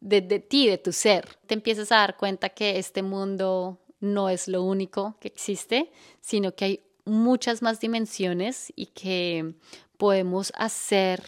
de, 0.00 0.40
ti, 0.40 0.66
de 0.66 0.78
tu 0.78 0.92
ser. 0.92 1.36
Te 1.46 1.52
empiezas 1.52 1.92
a 1.92 1.96
dar 1.96 2.16
cuenta 2.16 2.48
que 2.48 2.78
este 2.78 3.02
mundo 3.02 3.82
no 4.00 4.30
es 4.30 4.48
lo 4.48 4.62
único 4.62 5.18
que 5.20 5.28
existe, 5.28 5.92
sino 6.22 6.54
que 6.54 6.64
hay 6.64 6.80
muchas 7.04 7.60
más 7.60 7.80
dimensiones 7.80 8.72
y 8.76 8.86
que 8.86 9.56
podemos 9.98 10.52
hacer 10.56 11.22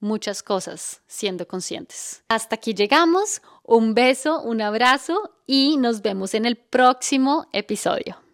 muchas 0.00 0.42
cosas 0.42 1.02
siendo 1.06 1.46
conscientes. 1.46 2.24
Hasta 2.28 2.56
aquí 2.56 2.74
llegamos. 2.74 3.42
Un 3.62 3.94
beso, 3.94 4.42
un 4.42 4.60
abrazo 4.60 5.34
y 5.46 5.76
nos 5.76 6.02
vemos 6.02 6.34
en 6.34 6.46
el 6.46 6.56
próximo 6.56 7.46
episodio. 7.52 8.25